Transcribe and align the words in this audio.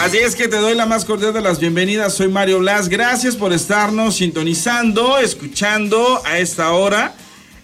Así 0.00 0.16
es 0.16 0.34
que 0.34 0.48
te 0.48 0.56
doy 0.56 0.74
la 0.74 0.86
más 0.86 1.04
cordial 1.04 1.34
de 1.34 1.42
las 1.42 1.60
bienvenidas. 1.60 2.14
Soy 2.14 2.28
Mario 2.28 2.60
Blas. 2.60 2.88
Gracias 2.88 3.36
por 3.36 3.52
estarnos 3.52 4.16
sintonizando, 4.16 5.18
escuchando 5.18 6.22
a 6.24 6.38
esta 6.38 6.72
hora. 6.72 7.14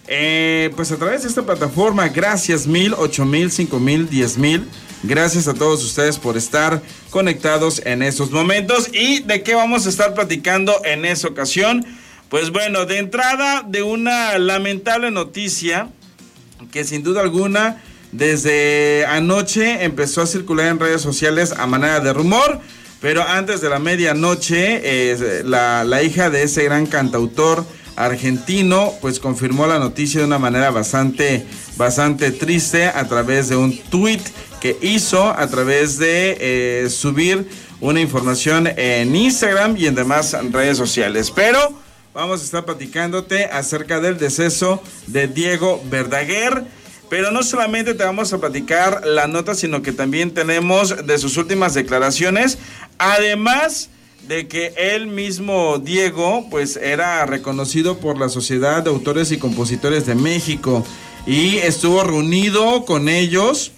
Eh, 0.07 0.69
pues 0.75 0.91
a 0.91 0.97
través 0.97 1.23
de 1.23 1.29
esta 1.29 1.41
plataforma, 1.41 2.07
gracias 2.09 2.67
mil, 2.67 2.93
ocho 2.95 3.25
mil, 3.25 3.49
cinco 3.49 3.79
mil, 3.79 4.07
diez 4.07 4.37
mil. 4.37 4.67
Gracias 5.01 5.47
a 5.47 5.55
todos 5.55 5.83
ustedes 5.83 6.19
por 6.19 6.37
estar 6.37 6.79
conectados 7.09 7.81
en 7.85 8.03
estos 8.03 8.29
momentos. 8.29 8.87
¿Y 8.93 9.21
de 9.21 9.41
qué 9.41 9.55
vamos 9.55 9.87
a 9.87 9.89
estar 9.89 10.13
platicando 10.13 10.79
en 10.85 11.05
esa 11.05 11.29
ocasión? 11.29 11.83
Pues 12.29 12.51
bueno, 12.51 12.85
de 12.85 12.99
entrada 12.99 13.63
de 13.67 13.81
una 13.81 14.37
lamentable 14.37 15.09
noticia 15.09 15.89
que 16.71 16.83
sin 16.83 17.01
duda 17.01 17.21
alguna 17.21 17.81
desde 18.17 19.05
anoche 19.05 19.83
empezó 19.83 20.21
a 20.21 20.27
circular 20.27 20.67
en 20.67 20.79
redes 20.79 21.01
sociales 21.01 21.53
a 21.57 21.67
manera 21.67 21.99
de 21.99 22.13
rumor, 22.13 22.59
pero 22.99 23.21
antes 23.21 23.61
de 23.61 23.69
la 23.69 23.77
medianoche, 23.77 24.81
eh, 24.83 25.43
la, 25.45 25.83
la 25.83 26.01
hija 26.01 26.29
de 26.29 26.43
ese 26.43 26.63
gran 26.63 26.87
cantautor 26.87 27.63
argentino, 27.95 28.93
pues 29.01 29.19
confirmó 29.19 29.67
la 29.67 29.79
noticia 29.79 30.21
de 30.21 30.27
una 30.27 30.39
manera 30.39 30.71
bastante, 30.71 31.45
bastante 31.77 32.31
triste 32.31 32.85
a 32.85 33.07
través 33.07 33.49
de 33.49 33.55
un 33.55 33.77
tweet 33.77 34.21
que 34.59 34.77
hizo 34.81 35.29
a 35.29 35.47
través 35.47 35.99
de 35.99 36.37
eh, 36.39 36.89
subir 36.89 37.47
una 37.81 37.99
información 37.99 38.67
en 38.75 39.15
Instagram 39.15 39.77
y 39.77 39.87
en 39.87 39.95
demás 39.95 40.35
redes 40.51 40.77
sociales. 40.77 41.31
Pero 41.31 41.59
vamos 42.13 42.41
a 42.41 42.43
estar 42.43 42.65
platicándote 42.65 43.45
acerca 43.45 43.99
del 43.99 44.17
deceso 44.17 44.81
de 45.07 45.27
Diego 45.27 45.81
Verdaguer. 45.89 46.65
Pero 47.09 47.31
no 47.31 47.43
solamente 47.43 47.93
te 47.93 48.03
vamos 48.03 48.33
a 48.33 48.39
platicar 48.39 49.05
la 49.05 49.27
nota, 49.27 49.55
sino 49.55 49.81
que 49.81 49.91
también 49.91 50.31
tenemos 50.31 51.05
de 51.05 51.17
sus 51.17 51.37
últimas 51.37 51.73
declaraciones. 51.73 52.57
Además 52.97 53.89
de 54.27 54.47
que 54.47 54.73
él 54.75 55.07
mismo, 55.07 55.79
Diego, 55.79 56.47
pues 56.49 56.75
era 56.75 57.25
reconocido 57.25 57.97
por 57.99 58.17
la 58.17 58.29
Sociedad 58.29 58.83
de 58.83 58.89
Autores 58.89 59.31
y 59.31 59.37
Compositores 59.37 60.05
de 60.05 60.15
México 60.15 60.85
y 61.25 61.57
estuvo 61.57 62.03
reunido 62.03 62.85
con 62.85 63.07
ellos 63.07 63.71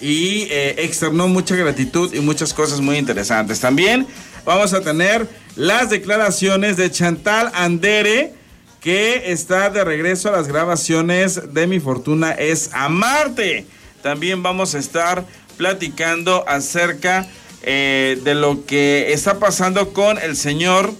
y 0.00 0.46
eh, 0.50 0.76
externó 0.78 1.26
mucha 1.26 1.56
gratitud 1.56 2.12
y 2.14 2.20
muchas 2.20 2.54
cosas 2.54 2.80
muy 2.80 2.98
interesantes. 2.98 3.58
También 3.60 4.06
vamos 4.44 4.72
a 4.74 4.80
tener 4.80 5.28
las 5.56 5.90
declaraciones 5.90 6.76
de 6.76 6.90
Chantal 6.90 7.50
Andere, 7.54 8.34
que 8.80 9.32
está 9.32 9.70
de 9.70 9.84
regreso 9.84 10.28
a 10.28 10.32
las 10.32 10.48
grabaciones 10.48 11.52
de 11.52 11.66
Mi 11.66 11.80
Fortuna 11.80 12.32
es 12.32 12.70
Amarte. 12.72 13.66
También 14.02 14.42
vamos 14.42 14.74
a 14.74 14.78
estar 14.78 15.24
platicando 15.56 16.48
acerca 16.48 17.26
eh, 17.62 18.18
de 18.22 18.34
lo 18.34 18.64
que 18.64 19.12
está 19.12 19.38
pasando 19.38 19.92
con 19.92 20.18
el 20.18 20.36
señor 20.36 20.92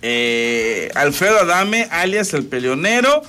eh, 0.00 0.90
Alfredo 0.94 1.40
Adame, 1.40 1.86
alias 1.90 2.32
el 2.32 2.44
peleonero. 2.44 3.22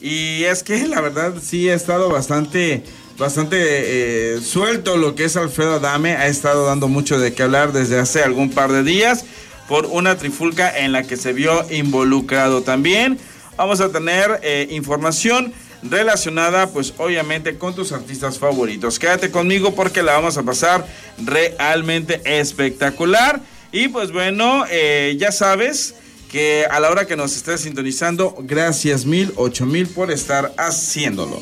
Y 0.00 0.44
es 0.44 0.62
que 0.62 0.86
la 0.86 1.00
verdad 1.00 1.34
sí 1.40 1.68
ha 1.70 1.74
estado 1.74 2.10
bastante, 2.10 2.82
bastante 3.16 3.56
eh, 3.58 4.40
suelto 4.40 4.96
lo 4.96 5.14
que 5.14 5.24
es 5.24 5.36
Alfredo 5.36 5.74
Adame. 5.74 6.16
Ha 6.16 6.26
estado 6.26 6.66
dando 6.66 6.88
mucho 6.88 7.18
de 7.18 7.32
qué 7.32 7.44
hablar 7.44 7.72
desde 7.72 7.98
hace 7.98 8.22
algún 8.22 8.50
par 8.50 8.72
de 8.72 8.82
días 8.82 9.24
por 9.68 9.86
una 9.86 10.16
trifulca 10.16 10.76
en 10.76 10.92
la 10.92 11.02
que 11.02 11.16
se 11.16 11.32
vio 11.32 11.70
involucrado 11.70 12.62
también. 12.62 13.18
Vamos 13.56 13.80
a 13.80 13.90
tener 13.90 14.40
eh, 14.42 14.66
información 14.70 15.52
relacionada 15.82 16.68
pues 16.68 16.94
obviamente 16.98 17.56
con 17.56 17.74
tus 17.74 17.92
artistas 17.92 18.38
favoritos. 18.38 18.98
Quédate 18.98 19.30
conmigo 19.30 19.74
porque 19.74 20.02
la 20.02 20.12
vamos 20.12 20.36
a 20.36 20.42
pasar 20.42 20.86
realmente 21.24 22.20
espectacular. 22.24 23.40
Y 23.70 23.88
pues 23.88 24.12
bueno, 24.12 24.64
eh, 24.70 25.16
ya 25.18 25.32
sabes 25.32 25.94
que 26.30 26.66
a 26.70 26.80
la 26.80 26.90
hora 26.90 27.06
que 27.06 27.16
nos 27.16 27.36
estés 27.36 27.60
sintonizando, 27.60 28.34
gracias 28.40 29.04
mil, 29.04 29.32
ocho 29.36 29.66
mil 29.66 29.86
por 29.86 30.10
estar 30.10 30.52
haciéndolo. 30.56 31.40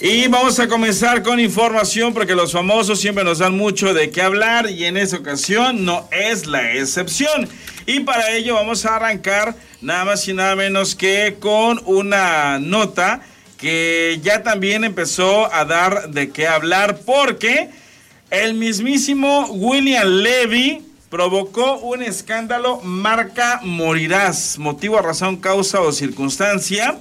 Y 0.00 0.28
vamos 0.28 0.60
a 0.60 0.68
comenzar 0.68 1.22
con 1.22 1.40
información 1.40 2.14
porque 2.14 2.34
los 2.34 2.52
famosos 2.52 3.00
siempre 3.00 3.24
nos 3.24 3.38
dan 3.38 3.56
mucho 3.56 3.92
de 3.92 4.10
qué 4.10 4.22
hablar 4.22 4.70
y 4.70 4.84
en 4.84 4.96
esta 4.96 5.16
ocasión 5.16 5.84
no 5.84 6.08
es 6.12 6.46
la 6.46 6.72
excepción. 6.74 7.48
Y 7.86 8.00
para 8.00 8.30
ello 8.30 8.54
vamos 8.54 8.84
a 8.86 8.96
arrancar 8.96 9.56
nada 9.80 10.04
más 10.04 10.26
y 10.28 10.34
nada 10.34 10.54
menos 10.54 10.94
que 10.94 11.36
con 11.40 11.80
una 11.84 12.58
nota 12.60 13.22
que 13.58 14.20
ya 14.22 14.42
también 14.42 14.84
empezó 14.84 15.52
a 15.52 15.64
dar 15.64 16.10
de 16.10 16.30
qué 16.30 16.46
hablar 16.46 17.00
porque 17.04 17.70
el 18.30 18.54
mismísimo 18.54 19.46
William 19.50 20.06
Levy 20.06 20.84
provocó 21.10 21.78
un 21.78 22.02
escándalo 22.02 22.80
marca 22.82 23.60
morirás, 23.62 24.58
motivo, 24.58 25.00
razón, 25.00 25.36
causa 25.38 25.80
o 25.80 25.92
circunstancia 25.92 26.98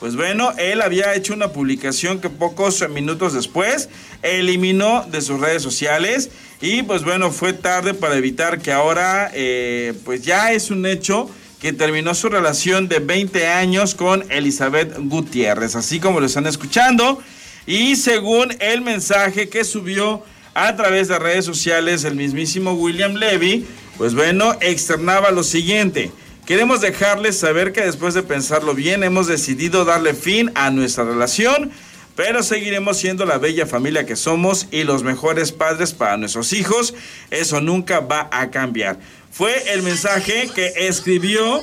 pues 0.00 0.16
bueno, 0.16 0.52
él 0.56 0.80
había 0.80 1.14
hecho 1.14 1.34
una 1.34 1.52
publicación 1.52 2.20
que 2.20 2.30
pocos 2.30 2.88
minutos 2.88 3.34
después 3.34 3.90
eliminó 4.22 5.04
de 5.10 5.20
sus 5.20 5.38
redes 5.38 5.62
sociales 5.62 6.30
y 6.62 6.82
pues 6.82 7.04
bueno, 7.04 7.30
fue 7.30 7.52
tarde 7.52 7.92
para 7.92 8.16
evitar 8.16 8.60
que 8.60 8.72
ahora 8.72 9.30
eh, 9.34 9.92
pues 10.06 10.22
ya 10.22 10.52
es 10.52 10.70
un 10.70 10.86
hecho 10.86 11.30
que 11.60 11.74
terminó 11.74 12.14
su 12.14 12.30
relación 12.30 12.88
de 12.88 13.00
20 13.00 13.46
años 13.48 13.94
con 13.94 14.24
Elizabeth 14.30 14.96
Gutiérrez, 14.98 15.76
así 15.76 16.00
como 16.00 16.18
lo 16.18 16.26
están 16.26 16.46
escuchando. 16.46 17.22
Y 17.66 17.96
según 17.96 18.56
el 18.60 18.80
mensaje 18.80 19.50
que 19.50 19.64
subió 19.64 20.24
a 20.54 20.74
través 20.76 21.08
de 21.08 21.18
redes 21.18 21.44
sociales 21.44 22.04
el 22.04 22.16
mismísimo 22.16 22.72
William 22.72 23.14
Levy, 23.14 23.66
pues 23.98 24.14
bueno, 24.14 24.56
externaba 24.62 25.30
lo 25.30 25.42
siguiente. 25.42 26.10
Queremos 26.50 26.80
dejarles 26.80 27.38
saber 27.38 27.72
que 27.72 27.82
después 27.82 28.12
de 28.12 28.24
pensarlo 28.24 28.74
bien 28.74 29.04
hemos 29.04 29.28
decidido 29.28 29.84
darle 29.84 30.14
fin 30.14 30.50
a 30.56 30.72
nuestra 30.72 31.04
relación, 31.04 31.70
pero 32.16 32.42
seguiremos 32.42 32.98
siendo 32.98 33.24
la 33.24 33.38
bella 33.38 33.66
familia 33.66 34.04
que 34.04 34.16
somos 34.16 34.66
y 34.72 34.82
los 34.82 35.04
mejores 35.04 35.52
padres 35.52 35.92
para 35.92 36.16
nuestros 36.16 36.52
hijos. 36.52 36.92
Eso 37.30 37.60
nunca 37.60 38.00
va 38.00 38.28
a 38.32 38.50
cambiar. 38.50 38.98
Fue 39.30 39.72
el 39.72 39.84
mensaje 39.84 40.50
que 40.52 40.72
escribió 40.88 41.62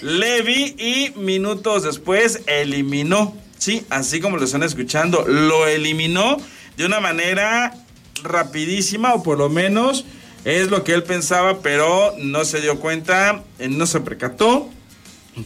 Levi 0.00 0.76
y 0.78 1.12
minutos 1.20 1.82
después 1.82 2.40
eliminó. 2.46 3.36
Sí, 3.58 3.84
así 3.90 4.18
como 4.18 4.38
lo 4.38 4.46
están 4.46 4.62
escuchando, 4.62 5.26
lo 5.28 5.66
eliminó 5.66 6.38
de 6.78 6.86
una 6.86 7.00
manera 7.00 7.74
rapidísima 8.22 9.12
o 9.12 9.22
por 9.22 9.36
lo 9.36 9.50
menos 9.50 10.06
es 10.44 10.70
lo 10.70 10.82
que 10.84 10.92
él 10.92 11.04
pensaba, 11.04 11.60
pero 11.60 12.14
no 12.18 12.44
se 12.44 12.60
dio 12.60 12.80
cuenta, 12.80 13.42
eh, 13.58 13.68
no 13.68 13.86
se 13.86 14.00
percató 14.00 14.68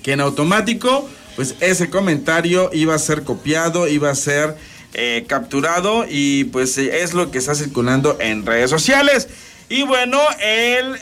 que 0.02 0.12
en 0.12 0.20
automático, 0.20 1.08
pues 1.36 1.54
ese 1.60 1.90
comentario 1.90 2.70
iba 2.72 2.94
a 2.94 2.98
ser 2.98 3.22
copiado, 3.22 3.88
iba 3.88 4.10
a 4.10 4.14
ser 4.14 4.56
eh, 4.94 5.24
capturado 5.28 6.06
y 6.08 6.44
pues 6.44 6.78
eh, 6.78 7.02
es 7.02 7.12
lo 7.12 7.30
que 7.30 7.38
está 7.38 7.54
circulando 7.54 8.16
en 8.20 8.46
redes 8.46 8.70
sociales. 8.70 9.28
Y 9.68 9.82
bueno, 9.82 10.20
él 10.40 10.96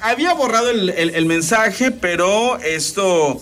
había 0.00 0.34
borrado 0.34 0.70
el, 0.70 1.26
mensaje, 1.26 1.92
pero 1.92 2.58
esto 2.58 3.40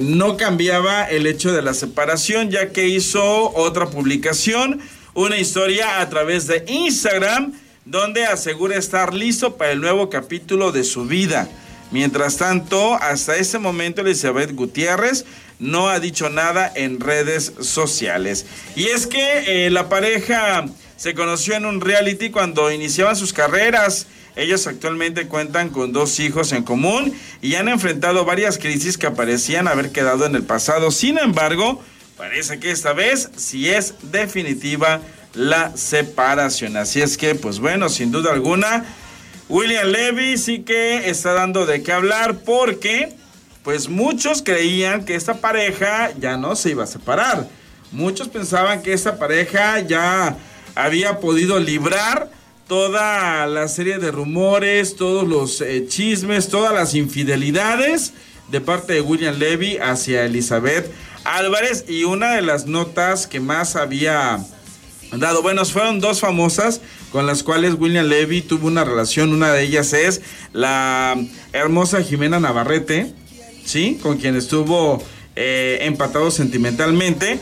no 0.00 0.36
cambiaba 0.36 1.04
el 1.04 1.28
hecho 1.28 1.52
de 1.52 1.62
la 1.62 1.72
separación, 1.72 2.50
ya 2.50 2.70
que 2.70 2.88
hizo 2.88 3.54
otra 3.54 3.86
publicación, 3.86 4.80
una 5.14 5.36
historia 5.36 6.00
a 6.00 6.10
través 6.10 6.48
de 6.48 6.64
Instagram 6.66 7.52
donde 7.84 8.24
asegura 8.24 8.76
estar 8.76 9.12
listo 9.12 9.56
para 9.56 9.72
el 9.72 9.80
nuevo 9.80 10.08
capítulo 10.08 10.72
de 10.72 10.84
su 10.84 11.04
vida. 11.04 11.48
Mientras 11.90 12.38
tanto, 12.38 12.94
hasta 12.94 13.36
ese 13.36 13.58
momento 13.58 14.00
Elizabeth 14.00 14.52
Gutiérrez 14.54 15.24
no 15.58 15.88
ha 15.88 16.00
dicho 16.00 16.30
nada 16.30 16.72
en 16.74 17.00
redes 17.00 17.52
sociales. 17.60 18.46
Y 18.74 18.86
es 18.86 19.06
que 19.06 19.66
eh, 19.66 19.70
la 19.70 19.88
pareja 19.88 20.64
se 20.96 21.14
conoció 21.14 21.54
en 21.54 21.66
un 21.66 21.80
reality 21.80 22.30
cuando 22.30 22.72
iniciaban 22.72 23.16
sus 23.16 23.32
carreras. 23.32 24.06
Ellos 24.34 24.66
actualmente 24.66 25.28
cuentan 25.28 25.68
con 25.68 25.92
dos 25.92 26.18
hijos 26.18 26.52
en 26.52 26.64
común 26.64 27.14
y 27.40 27.54
han 27.54 27.68
enfrentado 27.68 28.24
varias 28.24 28.58
crisis 28.58 28.98
que 28.98 29.10
parecían 29.10 29.68
haber 29.68 29.92
quedado 29.92 30.26
en 30.26 30.34
el 30.34 30.42
pasado. 30.42 30.90
Sin 30.90 31.18
embargo, 31.18 31.80
parece 32.16 32.58
que 32.58 32.70
esta 32.70 32.92
vez 32.92 33.30
sí 33.36 33.68
es 33.68 33.94
definitiva 34.10 35.00
la 35.34 35.76
separación. 35.76 36.76
Así 36.76 37.02
es 37.02 37.16
que, 37.16 37.34
pues 37.34 37.58
bueno, 37.58 37.88
sin 37.88 38.12
duda 38.12 38.32
alguna, 38.32 38.84
William 39.48 39.88
Levy 39.88 40.38
sí 40.38 40.60
que 40.60 41.08
está 41.08 41.32
dando 41.32 41.66
de 41.66 41.82
qué 41.82 41.92
hablar 41.92 42.38
porque, 42.44 43.14
pues 43.62 43.88
muchos 43.88 44.42
creían 44.42 45.04
que 45.04 45.14
esta 45.14 45.34
pareja 45.34 46.12
ya 46.18 46.36
no 46.36 46.56
se 46.56 46.70
iba 46.70 46.84
a 46.84 46.88
separar. 46.88 47.48
Muchos 47.92 48.28
pensaban 48.28 48.82
que 48.82 48.92
esta 48.92 49.18
pareja 49.18 49.80
ya 49.80 50.36
había 50.74 51.20
podido 51.20 51.58
librar 51.60 52.30
toda 52.66 53.46
la 53.46 53.68
serie 53.68 53.98
de 53.98 54.10
rumores, 54.10 54.96
todos 54.96 55.28
los 55.28 55.60
eh, 55.60 55.86
chismes, 55.86 56.48
todas 56.48 56.72
las 56.72 56.94
infidelidades 56.94 58.14
de 58.48 58.60
parte 58.60 58.94
de 58.94 59.00
William 59.00 59.38
Levy 59.38 59.78
hacia 59.78 60.24
Elizabeth 60.24 60.90
Álvarez 61.24 61.84
y 61.88 62.04
una 62.04 62.32
de 62.32 62.42
las 62.42 62.66
notas 62.66 63.26
que 63.26 63.40
más 63.40 63.76
había 63.76 64.44
dado. 65.20 65.42
Bueno, 65.42 65.64
fueron 65.64 66.00
dos 66.00 66.20
famosas 66.20 66.80
con 67.10 67.26
las 67.26 67.42
cuales 67.42 67.74
William 67.78 68.06
Levy 68.06 68.42
tuvo 68.42 68.66
una 68.66 68.84
relación. 68.84 69.32
Una 69.32 69.52
de 69.52 69.62
ellas 69.62 69.92
es 69.92 70.20
la 70.52 71.16
hermosa 71.52 72.02
Jimena 72.02 72.40
Navarrete, 72.40 73.12
¿sí? 73.64 73.98
Con 74.02 74.18
quien 74.18 74.36
estuvo 74.36 75.02
eh, 75.36 75.78
empatado 75.82 76.30
sentimentalmente. 76.30 77.38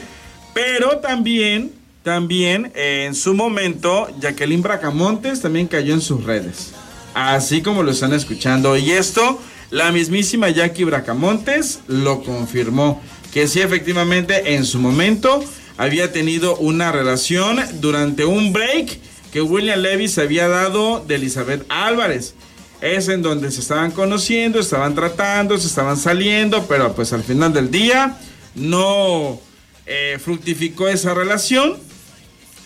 Pero 0.54 0.98
también, 0.98 1.72
también 2.02 2.72
eh, 2.74 3.04
en 3.06 3.14
su 3.14 3.34
momento, 3.34 4.08
Jacqueline 4.20 4.62
Bracamontes 4.62 5.40
también 5.40 5.66
cayó 5.66 5.94
en 5.94 6.00
sus 6.00 6.24
redes. 6.24 6.72
Así 7.14 7.62
como 7.62 7.82
lo 7.82 7.90
están 7.90 8.12
escuchando. 8.12 8.76
Y 8.76 8.90
esto, 8.92 9.40
la 9.70 9.92
mismísima 9.92 10.50
Jackie 10.50 10.84
Bracamontes 10.84 11.80
lo 11.86 12.22
confirmó. 12.22 13.02
Que 13.32 13.48
sí, 13.48 13.60
efectivamente, 13.60 14.54
en 14.54 14.66
su 14.66 14.78
momento 14.78 15.42
había 15.76 16.12
tenido 16.12 16.56
una 16.56 16.92
relación 16.92 17.58
durante 17.80 18.24
un 18.24 18.52
break 18.52 18.98
que 19.32 19.40
William 19.40 19.80
Levy 19.80 20.08
se 20.08 20.22
había 20.22 20.48
dado 20.48 21.04
de 21.06 21.14
Elizabeth 21.14 21.64
Álvarez. 21.68 22.34
Es 22.80 23.08
en 23.08 23.22
donde 23.22 23.50
se 23.50 23.60
estaban 23.60 23.92
conociendo, 23.92 24.58
estaban 24.58 24.94
tratando, 24.94 25.56
se 25.56 25.68
estaban 25.68 25.96
saliendo, 25.96 26.66
pero 26.66 26.94
pues 26.94 27.12
al 27.12 27.22
final 27.22 27.52
del 27.52 27.70
día 27.70 28.18
no 28.54 29.40
eh, 29.86 30.18
fructificó 30.22 30.88
esa 30.88 31.14
relación 31.14 31.78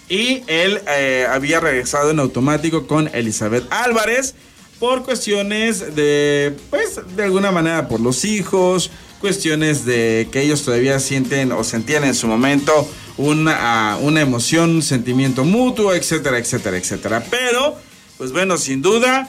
y 0.09 0.43
él 0.47 0.81
eh, 0.88 1.26
había 1.29 1.61
regresado 1.61 2.11
en 2.11 2.20
automático 2.20 2.87
con 2.87 3.09
Elizabeth 3.14 3.64
Álvarez 3.70 4.35
por 4.79 5.05
cuestiones 5.05 5.97
de, 5.97 6.55
pues, 6.70 7.00
de 7.17 7.25
alguna 7.25 7.50
manera 7.50 7.88
por 7.88 8.00
los 8.00 8.25
hijos, 8.25 8.91
cuestiones 9.26 9.84
de 9.84 10.28
que 10.31 10.40
ellos 10.40 10.62
todavía 10.62 11.00
sienten 11.00 11.50
o 11.50 11.64
sentían 11.64 12.05
en 12.05 12.14
su 12.14 12.28
momento 12.28 12.88
una, 13.17 13.99
una 14.00 14.20
emoción, 14.20 14.70
un 14.70 14.82
sentimiento 14.84 15.43
mutuo, 15.44 15.93
etcétera, 15.93 16.38
etcétera, 16.38 16.76
etcétera. 16.76 17.25
Pero, 17.28 17.75
pues 18.19 18.31
bueno, 18.31 18.56
sin 18.56 18.82
duda, 18.82 19.28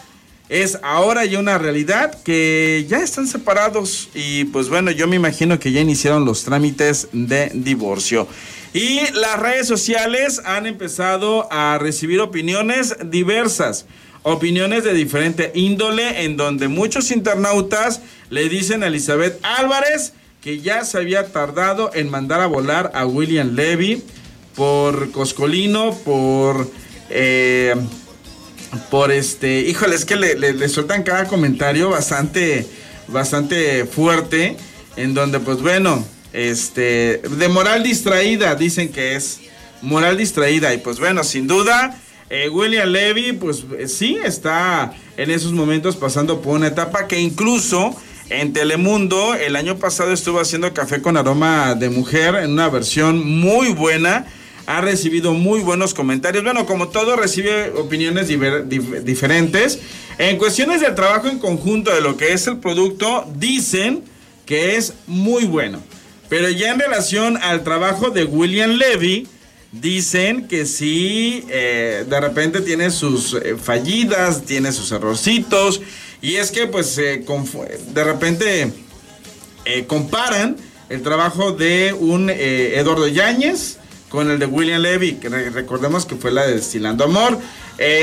es 0.49 0.77
ahora 0.83 1.25
ya 1.25 1.39
una 1.39 1.57
realidad 1.57 2.21
que 2.21 2.85
ya 2.87 2.99
están 2.99 3.25
separados 3.25 4.09
y 4.13 4.45
pues 4.45 4.69
bueno, 4.69 4.91
yo 4.91 5.07
me 5.07 5.15
imagino 5.15 5.57
que 5.57 5.71
ya 5.71 5.81
iniciaron 5.81 6.25
los 6.25 6.43
trámites 6.43 7.07
de 7.11 7.49
divorcio. 7.55 8.27
Y 8.73 8.99
las 9.13 9.39
redes 9.39 9.65
sociales 9.65 10.43
han 10.45 10.67
empezado 10.67 11.51
a 11.51 11.79
recibir 11.79 12.19
opiniones 12.19 12.95
diversas 13.03 13.87
opiniones 14.23 14.83
de 14.83 14.93
diferente 14.93 15.51
índole 15.55 16.23
en 16.23 16.37
donde 16.37 16.67
muchos 16.67 17.11
internautas 17.11 18.01
le 18.29 18.49
dicen 18.49 18.83
a 18.83 18.87
Elizabeth 18.87 19.39
Álvarez 19.43 20.13
que 20.41 20.59
ya 20.59 20.83
se 20.85 20.97
había 20.97 21.31
tardado 21.31 21.91
en 21.93 22.09
mandar 22.09 22.41
a 22.41 22.47
volar 22.47 22.91
a 22.93 23.05
William 23.05 23.55
Levy 23.55 24.03
por 24.55 25.11
Coscolino, 25.11 25.93
por... 26.03 26.69
Eh, 27.09 27.75
por 28.89 29.11
este, 29.11 29.61
híjole, 29.61 29.95
es 29.95 30.05
que 30.05 30.15
le, 30.15 30.35
le, 30.35 30.69
sueltan 30.69 31.03
cada 31.03 31.25
comentario 31.25 31.89
bastante, 31.89 32.67
bastante 33.07 33.85
fuerte, 33.85 34.57
en 34.97 35.13
donde 35.13 35.39
pues 35.39 35.61
bueno, 35.61 36.05
este, 36.33 37.21
de 37.37 37.47
moral 37.47 37.83
distraída, 37.83 38.55
dicen 38.55 38.89
que 38.89 39.15
es 39.15 39.39
moral 39.81 40.17
distraída, 40.17 40.73
y 40.73 40.79
pues 40.79 40.99
bueno, 40.99 41.23
sin 41.23 41.47
duda, 41.47 41.97
eh, 42.29 42.49
William 42.49 42.89
Levy, 42.89 43.33
pues 43.33 43.63
eh, 43.77 43.87
sí, 43.87 44.17
está 44.23 44.93
en 45.15 45.31
esos 45.31 45.53
momentos 45.53 45.95
pasando 45.95 46.41
por 46.41 46.55
una 46.55 46.67
etapa 46.67 47.07
que 47.07 47.19
incluso 47.19 47.95
en 48.29 48.51
Telemundo 48.51 49.33
el 49.35 49.55
año 49.55 49.77
pasado 49.77 50.11
estuvo 50.11 50.41
haciendo 50.41 50.73
café 50.73 51.01
con 51.01 51.15
aroma 51.15 51.75
de 51.75 51.89
mujer 51.89 52.35
en 52.35 52.51
una 52.51 52.67
versión 52.67 53.25
muy 53.25 53.69
buena. 53.69 54.25
Ha 54.65 54.81
recibido 54.81 55.33
muy 55.33 55.61
buenos 55.61 55.93
comentarios. 55.93 56.43
Bueno, 56.43 56.65
como 56.65 56.89
todo, 56.89 57.15
recibe 57.15 57.71
opiniones 57.77 58.27
diferentes. 58.27 59.79
En 60.17 60.37
cuestiones 60.37 60.81
del 60.81 60.93
trabajo 60.93 61.29
en 61.29 61.39
conjunto 61.39 61.95
de 61.95 62.01
lo 62.01 62.17
que 62.17 62.33
es 62.33 62.47
el 62.47 62.57
producto, 62.57 63.25
dicen 63.37 64.03
que 64.45 64.75
es 64.75 64.93
muy 65.07 65.45
bueno. 65.45 65.81
Pero 66.27 66.49
ya 66.49 66.73
en 66.73 66.79
relación 66.79 67.37
al 67.37 67.63
trabajo 67.63 68.09
de 68.09 68.25
William 68.25 68.71
Levy, 68.71 69.25
Dicen 69.81 70.47
que 70.47 70.65
sí, 70.65 71.45
eh, 71.49 72.05
de 72.07 72.19
repente 72.21 72.61
tiene 72.61 72.89
sus 72.89 73.33
eh, 73.33 73.55
fallidas, 73.61 74.43
tiene 74.43 74.71
sus 74.71 74.91
errorcitos. 74.91 75.81
Y 76.21 76.35
es 76.35 76.51
que 76.51 76.65
pues 76.67 76.97
eh, 76.97 77.23
de 77.93 78.03
repente 78.03 78.71
comparan 79.85 80.55
el 80.89 81.03
trabajo 81.03 81.51
de 81.51 81.93
un 81.93 82.29
Eduardo 82.29 83.05
Yáñez 83.07 83.77
con 84.07 84.31
el 84.31 84.39
de 84.39 84.45
William 84.45 84.81
Levy, 84.81 85.15
que 85.15 85.27
recordemos 85.27 86.05
que 86.05 86.15
fue 86.15 86.31
la 86.31 86.47
de 86.47 86.55
Destilando 86.55 87.03
Amor. 87.03 87.37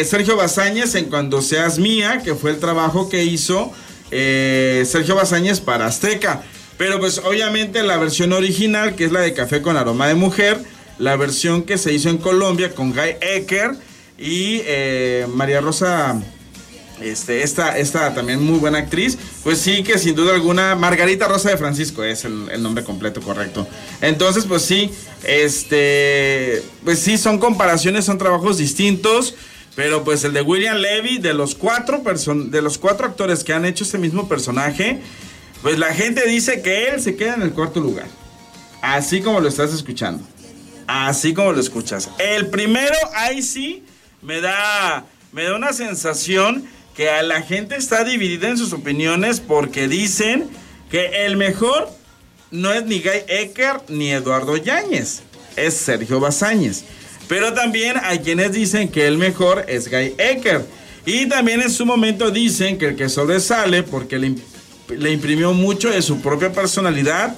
Sergio 0.05 0.37
Bazáñez 0.37 0.95
en 0.95 1.07
Cuando 1.07 1.41
Seas 1.41 1.79
Mía, 1.79 2.21
que 2.23 2.35
fue 2.35 2.51
el 2.51 2.59
trabajo 2.59 3.09
que 3.09 3.25
hizo 3.25 3.73
Sergio 4.11 5.15
Bazáñez 5.15 5.61
para 5.61 5.87
Azteca. 5.87 6.43
Pero 6.77 7.01
pues 7.01 7.19
obviamente 7.25 7.83
la 7.83 7.97
versión 7.97 8.35
original, 8.35 8.95
que 8.95 9.07
es 9.07 9.13
la 9.13 9.21
de 9.21 9.33
Café 9.33 9.63
con 9.63 9.79
Aroma 9.79 10.07
de 10.07 10.15
Mujer, 10.15 10.61
la 10.99 11.17
versión 11.17 11.63
que 11.63 11.79
se 11.79 11.93
hizo 11.93 12.09
en 12.09 12.19
Colombia 12.19 12.75
con 12.75 12.93
Guy 12.93 13.17
Ecker 13.21 13.73
y 14.19 14.61
eh, 14.65 15.27
María 15.35 15.61
Rosa, 15.61 16.21
este, 17.01 17.43
esta, 17.43 17.77
esta 17.79 18.15
también 18.15 18.43
muy 18.43 18.59
buena 18.59 18.79
actriz, 18.79 19.19
pues 19.43 19.59
sí 19.59 19.83
que 19.83 19.99
sin 19.99 20.15
duda 20.15 20.35
alguna, 20.35 20.75
Margarita 20.77 21.27
Rosa 21.27 21.51
de 21.51 21.57
Francisco 21.57 22.05
es 22.05 22.25
el, 22.25 22.63
nombre 22.63 22.85
completo 22.85 23.21
correcto. 23.21 23.67
Entonces, 24.01 24.45
pues 24.47 24.63
sí, 24.63 24.91
este, 25.25 26.63
pues 26.85 27.01
sí, 27.01 27.19
son 27.19 27.39
comparaciones, 27.39 28.05
son 28.05 28.19
trabajos 28.19 28.59
distintos. 28.59 29.35
Pero 29.77 30.05
pues 30.05 30.23
el 30.23 30.33
de 30.33 30.41
William 30.41 30.77
Levy, 30.77 31.19
de 31.19 31.35
los 31.35 31.57
cuatro 31.57 32.01
de 32.01 32.63
los 32.63 32.79
cuatro 32.79 33.07
actores 33.07 33.43
que 33.43 33.53
han 33.53 33.65
hecho 33.65 33.83
este 33.83 33.99
mismo 33.99 34.29
personaje, 34.29 35.01
pues 35.63 35.81
la 35.81 35.93
gente 35.93 36.25
dice 36.29 36.63
que 36.63 36.91
él 36.91 37.01
se 37.01 37.17
queda 37.17 37.35
en 37.35 37.43
el 37.43 37.51
cuarto 37.51 37.81
lugar. 37.81 38.07
Así 38.83 39.21
como 39.21 39.41
lo 39.41 39.49
estás 39.49 39.75
escuchando. 39.75 40.25
Así 40.87 41.35
como 41.35 41.53
lo 41.53 41.61
escuchas. 41.61 42.11
El 42.19 42.49
primero, 42.49 42.97
ahí 43.15 43.43
sí, 43.43 43.83
me 44.23 44.41
da, 44.41 45.05
me 45.33 45.45
da 45.45 45.57
una 45.57 45.73
sensación 45.73 46.65
que 46.95 47.11
a 47.11 47.23
la 47.23 47.43
gente 47.43 47.77
está 47.77 48.05
dividida 48.05 48.49
en 48.49 48.59
sus 48.59 48.73
opiniones 48.73 49.41
porque 49.41 49.89
dicen 49.89 50.49
que 50.91 51.27
el 51.27 51.37
mejor 51.37 51.91
no 52.51 52.73
es 52.73 52.85
ni 52.85 53.01
Guy 53.01 53.25
Ecker 53.27 53.81
ni 53.89 54.13
Eduardo 54.13 54.57
Yáñez, 54.57 55.23
es 55.57 55.75
Sergio 55.75 56.21
Bazáñez. 56.21 56.85
Pero 57.27 57.53
también 57.55 57.97
hay 58.03 58.21
quienes 58.21 58.53
dicen 58.53 58.89
que 58.89 59.07
el 59.07 59.19
mejor 59.19 59.65
es 59.69 59.91
Guy 59.91 60.15
Ecker. 60.19 60.65
Y 61.07 61.27
también 61.27 61.61
en 61.61 61.71
su 61.71 61.85
momento 61.85 62.31
dicen 62.31 62.79
que 62.79 62.89
el 62.89 62.97
que 62.97 63.09
sobresale 63.09 63.83
porque 63.83 64.19
le, 64.19 64.35
le 64.89 65.11
imprimió 65.11 65.53
mucho 65.53 65.91
de 65.91 66.01
su 66.01 66.21
propia 66.21 66.53
personalidad 66.53 67.37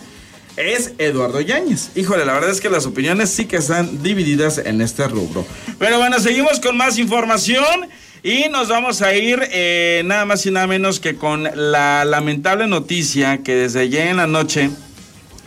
es 0.56 0.92
Eduardo 0.98 1.40
Yáñez. 1.40 1.90
Híjole, 1.94 2.24
la 2.24 2.32
verdad 2.32 2.50
es 2.50 2.60
que 2.60 2.70
las 2.70 2.86
opiniones 2.86 3.30
sí 3.30 3.46
que 3.46 3.56
están 3.56 4.02
divididas 4.02 4.58
en 4.58 4.80
este 4.80 5.06
rubro. 5.06 5.46
Pero 5.78 5.98
bueno, 5.98 6.18
seguimos 6.18 6.60
con 6.60 6.76
más 6.76 6.98
información. 6.98 7.88
Y 8.22 8.48
nos 8.48 8.68
vamos 8.68 9.02
a 9.02 9.14
ir 9.14 9.40
eh, 9.52 10.02
nada 10.04 10.24
más 10.24 10.44
y 10.46 10.50
nada 10.50 10.66
menos 10.66 10.98
que 10.98 11.14
con 11.14 11.44
la 11.44 12.04
lamentable 12.04 12.66
noticia 12.66 13.38
que 13.44 13.54
desde 13.54 13.80
ayer 13.80 14.08
en 14.08 14.16
la 14.16 14.26
noche 14.26 14.70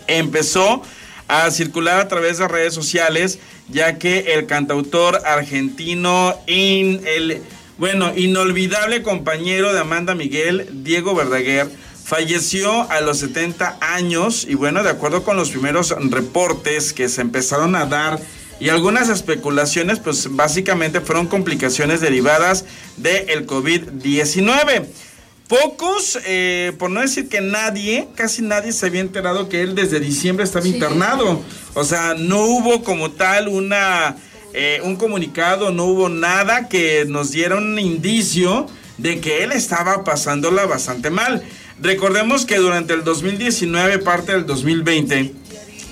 empezó 0.07 0.81
a 1.27 1.51
circular 1.51 1.99
a 1.99 2.07
través 2.07 2.37
de 2.37 2.47
redes 2.47 2.73
sociales, 2.73 3.39
ya 3.67 3.97
que 3.97 4.33
el 4.33 4.45
cantautor 4.45 5.21
argentino, 5.25 6.35
el, 6.47 7.41
bueno, 7.77 8.13
inolvidable 8.15 9.03
compañero 9.03 9.73
de 9.73 9.79
Amanda 9.79 10.15
Miguel, 10.15 10.67
Diego 10.71 11.13
Verdaguer, 11.13 11.69
Falleció 12.09 12.89
a 12.89 13.01
los 13.01 13.19
70 13.19 13.77
años 13.81 14.47
y 14.49 14.55
bueno, 14.55 14.81
de 14.81 14.89
acuerdo 14.89 15.21
con 15.23 15.37
los 15.37 15.51
primeros 15.51 15.93
reportes 16.09 16.91
que 16.91 17.07
se 17.07 17.21
empezaron 17.21 17.75
a 17.75 17.85
dar 17.85 18.19
y 18.59 18.69
algunas 18.69 19.09
especulaciones, 19.09 19.99
pues 19.99 20.35
básicamente 20.35 21.01
fueron 21.01 21.27
complicaciones 21.27 22.01
derivadas 22.01 22.65
del 22.97 23.45
COVID-19. 23.45 24.87
Pocos, 25.47 26.17
eh, 26.25 26.73
por 26.79 26.89
no 26.89 27.01
decir 27.01 27.29
que 27.29 27.41
nadie, 27.41 28.07
casi 28.15 28.41
nadie 28.41 28.71
se 28.71 28.87
había 28.87 29.01
enterado 29.01 29.47
que 29.47 29.61
él 29.61 29.75
desde 29.75 29.99
diciembre 29.99 30.45
estaba 30.45 30.67
internado. 30.67 31.43
O 31.75 31.83
sea, 31.83 32.15
no 32.17 32.41
hubo 32.41 32.83
como 32.83 33.11
tal 33.11 33.49
una, 33.49 34.17
eh, 34.55 34.81
un 34.83 34.95
comunicado, 34.95 35.69
no 35.69 35.85
hubo 35.85 36.09
nada 36.09 36.69
que 36.69 37.05
nos 37.07 37.29
diera 37.29 37.55
un 37.57 37.77
indicio 37.77 38.65
de 38.97 39.21
que 39.21 39.43
él 39.43 39.51
estaba 39.51 40.03
pasándola 40.03 40.65
bastante 40.65 41.11
mal. 41.11 41.43
Recordemos 41.81 42.45
que 42.45 42.57
durante 42.57 42.93
el 42.93 43.03
2019, 43.05 43.99
parte 43.99 44.33
del 44.33 44.45
2020, 44.45 45.33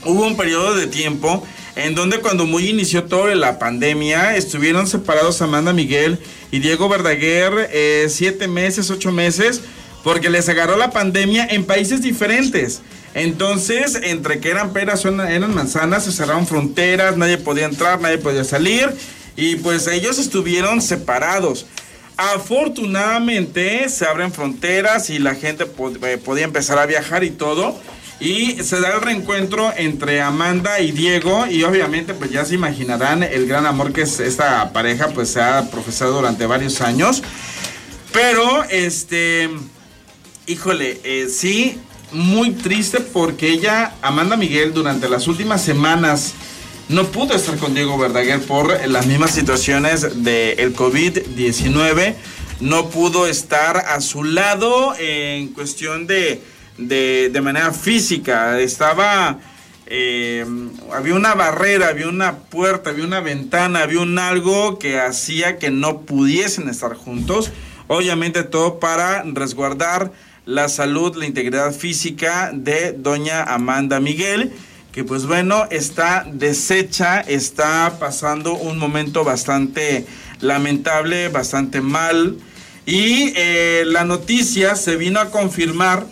hubo 0.06 0.28
un 0.28 0.36
periodo 0.36 0.76
de 0.76 0.88
tiempo 0.88 1.46
en 1.78 1.96
donde 1.96 2.20
cuando 2.20 2.46
muy 2.46 2.70
inició 2.70 3.06
toda 3.06 3.34
la 3.36 3.58
pandemia, 3.58 4.36
estuvieron 4.36 4.88
separados 4.88 5.42
Amanda 5.42 5.72
Miguel 5.72 6.20
y 6.52 6.60
Diego 6.60 6.90
Verdaguer 6.90 7.70
eh, 7.72 8.08
siete 8.10 8.48
meses, 8.48 8.90
ocho 8.90 9.12
meses, 9.12 9.62
porque 10.04 10.30
les 10.30 10.50
agarró 10.50 10.76
la 10.76 10.92
pandemia 10.92 11.46
en 11.46 11.64
países 11.64 12.02
diferentes. 12.02 12.82
Entonces, 13.14 13.98
entre 14.04 14.40
que 14.40 14.50
eran 14.50 14.74
peras 14.74 15.06
o 15.06 15.10
eran 15.10 15.54
manzanas, 15.54 16.04
se 16.06 16.12
cerraron 16.12 16.48
fronteras, 16.48 17.16
nadie 17.16 17.38
podía 17.38 17.66
entrar, 17.66 18.02
nadie 18.02 18.18
podía 18.18 18.44
salir. 18.44 18.90
Y 19.36 19.58
pues 19.58 19.88
ellos 19.88 20.18
estuvieron 20.18 20.82
separados. 20.82 21.68
Afortunadamente 22.18 23.88
se 23.90 24.06
abren 24.06 24.34
fronteras 24.34 25.12
y 25.12 25.20
la 25.20 25.36
gente 25.36 25.66
eh, 25.66 26.18
podía 26.18 26.46
empezar 26.46 26.80
a 26.80 26.88
viajar 26.88 27.24
y 27.24 27.30
todo. 27.30 27.80
Y 28.20 28.64
se 28.64 28.82
da 28.82 28.96
el 28.96 29.02
reencuentro 29.02 29.72
entre 29.78 30.22
Amanda 30.22 30.80
y 30.80 30.92
Diego 30.92 31.46
y 31.46 31.62
obviamente 31.64 32.16
pues 32.16 32.32
ya 32.32 32.44
se 32.44 32.56
imaginarán 32.56 33.22
el 33.22 33.48
gran 33.48 33.68
amor 33.68 33.94
que 33.94 34.02
es 34.02 34.20
esta 34.20 34.74
pareja 34.74 35.10
pues 35.10 35.30
se 35.30 35.42
ha 35.42 35.70
profesado 35.70 36.14
durante 36.14 36.48
varios 36.48 36.82
años. 36.82 37.22
Pero 38.12 38.64
este, 38.64 39.52
híjole, 40.48 41.00
eh, 41.04 41.28
sí, 41.30 41.78
muy 42.12 42.52
triste 42.52 43.00
porque 43.00 43.50
ella, 43.50 43.94
Amanda 44.02 44.36
Miguel, 44.36 44.74
durante 44.74 45.08
las 45.08 45.28
últimas 45.28 45.62
semanas 45.62 46.34
no 46.90 47.06
pudo 47.08 47.34
estar 47.34 47.58
con 47.58 47.74
Diego 47.74 47.98
Verdaguer 47.98 48.42
por 48.42 48.88
las 48.88 49.06
mismas 49.08 49.32
situaciones 49.32 50.24
del 50.24 50.74
COVID-19. 50.74 52.16
No 52.62 52.90
pudo 52.90 53.28
estar 53.28 53.78
a 53.78 54.00
su 54.00 54.24
lado 54.24 54.96
en 54.98 55.50
cuestión 55.50 56.08
de, 56.08 56.42
de, 56.78 57.42
manera 57.42 57.72
física. 57.74 58.60
Estaba... 58.60 59.40
Eh, 59.90 60.46
había 60.94 61.14
una 61.14 61.34
barrera, 61.34 61.88
había 61.88 62.10
una 62.10 62.40
puerta, 62.40 62.90
había 62.90 63.06
una 63.06 63.22
ventana, 63.22 63.84
había 63.84 64.02
un 64.02 64.20
algo 64.20 64.80
que 64.80 65.00
hacía 65.00 65.60
que 65.60 65.72
no 65.72 66.02
pudiesen 66.02 66.68
estar 66.68 66.94
juntos. 66.94 67.52
Obviamente 67.88 68.44
todo 68.44 68.80
para 68.80 69.24
resguardar 69.24 70.12
la 70.46 70.68
salud, 70.70 71.16
la 71.16 71.26
integridad 71.26 71.74
física 71.74 72.52
de 72.54 72.94
doña 72.94 73.44
Amanda 73.44 74.00
Miguel, 74.00 74.54
pues 75.04 75.26
bueno, 75.26 75.68
está 75.70 76.26
deshecha, 76.32 77.22
está 77.22 77.98
pasando 78.00 78.54
un 78.56 78.78
momento 78.78 79.24
bastante 79.24 80.06
lamentable, 80.42 81.30
bastante 81.30 81.82
mal. 81.82 82.38
Y 82.86 83.34
eh, 83.36 83.84
la 83.86 84.06
noticia 84.06 84.76
se 84.76 84.96
vino 84.96 85.20
a 85.20 85.30
confirmar 85.30 86.06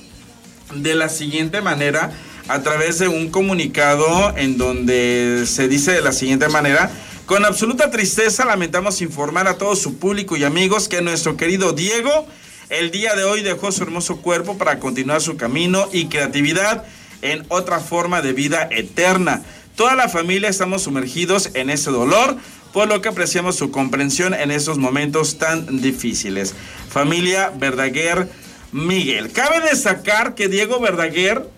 de 0.74 0.96
la 0.96 1.10
siguiente 1.10 1.62
manera 1.62 2.12
a 2.48 2.62
través 2.62 3.00
de 3.00 3.08
un 3.08 3.30
comunicado 3.30 4.36
en 4.38 4.58
donde 4.58 5.46
se 5.48 5.68
dice 5.68 5.92
de 5.92 6.02
la 6.02 6.12
siguiente 6.12 6.48
manera, 6.50 6.92
con 7.26 7.44
absoluta 7.44 7.90
tristeza 7.90 8.46
lamentamos 8.46 9.02
informar 9.02 9.48
a 9.48 9.58
todo 9.58 9.76
su 9.76 9.98
público 9.98 10.38
y 10.38 10.44
amigos 10.44 10.88
que 10.88 11.02
nuestro 11.02 11.38
querido 11.38 11.74
Diego 11.74 12.28
el 12.70 12.92
día 12.92 13.16
de 13.16 13.24
hoy 13.24 13.42
dejó 13.42 13.72
su 13.72 13.84
hermoso 13.84 14.18
cuerpo 14.18 14.58
para 14.58 14.80
continuar 14.80 15.22
su 15.22 15.38
camino 15.38 15.88
y 15.92 16.06
creatividad 16.06 16.84
en 17.26 17.46
otra 17.50 17.80
forma 17.80 18.22
de 18.22 18.34
vida 18.34 18.68
eterna. 18.72 19.42
Toda 19.76 19.96
la 19.96 20.10
familia 20.10 20.50
estamos 20.50 20.84
sumergidos 20.84 21.50
en 21.54 21.70
ese 21.70 21.92
dolor, 21.92 22.38
por 22.72 22.88
lo 22.88 23.02
que 23.02 23.10
apreciamos 23.10 23.56
su 23.56 23.72
comprensión 23.72 24.34
en 24.34 24.52
estos 24.52 24.78
momentos 24.78 25.38
tan 25.38 25.82
difíciles. 25.82 26.54
Familia 26.90 27.52
Verdaguer 27.56 28.30
Miguel. 28.72 29.32
Cabe 29.32 29.62
destacar 29.62 30.36
que 30.36 30.48
Diego 30.48 30.80
Verdaguer 30.80 31.50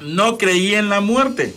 no 0.00 0.38
creía 0.38 0.78
en 0.78 0.88
la 0.88 1.00
muerte. 1.00 1.54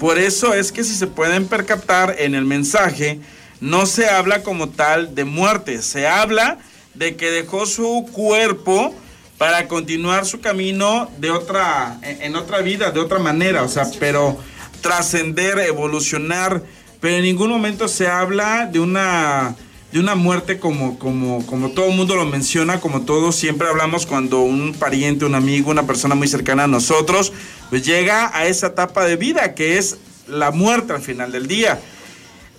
Por 0.00 0.18
eso 0.18 0.54
es 0.54 0.72
que 0.72 0.84
si 0.84 0.94
se 0.94 1.08
pueden 1.08 1.46
percatar 1.46 2.16
en 2.18 2.34
el 2.34 2.44
mensaje, 2.44 3.20
no 3.60 3.86
se 3.86 4.08
habla 4.08 4.42
como 4.42 4.68
tal 4.68 5.14
de 5.14 5.24
muerte, 5.24 5.82
se 5.82 6.06
habla 6.06 6.58
de 6.94 7.16
que 7.16 7.30
dejó 7.30 7.66
su 7.66 8.08
cuerpo 8.12 8.94
para 9.38 9.68
continuar 9.68 10.26
su 10.26 10.40
camino 10.40 11.08
de 11.18 11.30
otra, 11.30 11.98
en 12.02 12.34
otra 12.34 12.60
vida, 12.60 12.90
de 12.90 12.98
otra 12.98 13.20
manera, 13.20 13.62
o 13.62 13.68
sea, 13.68 13.86
pero 14.00 14.36
trascender, 14.80 15.58
evolucionar, 15.60 16.62
pero 17.00 17.16
en 17.16 17.22
ningún 17.22 17.48
momento 17.48 17.86
se 17.86 18.08
habla 18.08 18.66
de 18.66 18.80
una, 18.80 19.54
de 19.92 20.00
una 20.00 20.16
muerte 20.16 20.58
como, 20.58 20.98
como, 20.98 21.46
como 21.46 21.70
todo 21.70 21.86
el 21.86 21.96
mundo 21.96 22.16
lo 22.16 22.26
menciona, 22.26 22.80
como 22.80 23.02
todos 23.02 23.36
siempre 23.36 23.68
hablamos 23.68 24.06
cuando 24.06 24.40
un 24.40 24.74
pariente, 24.74 25.24
un 25.24 25.36
amigo, 25.36 25.70
una 25.70 25.86
persona 25.86 26.16
muy 26.16 26.26
cercana 26.26 26.64
a 26.64 26.68
nosotros, 26.68 27.32
pues 27.70 27.86
llega 27.86 28.36
a 28.36 28.46
esa 28.46 28.68
etapa 28.68 29.04
de 29.04 29.14
vida 29.14 29.54
que 29.54 29.78
es 29.78 29.98
la 30.26 30.50
muerte 30.50 30.92
al 30.92 31.00
final 31.00 31.30
del 31.30 31.46
día. 31.46 31.80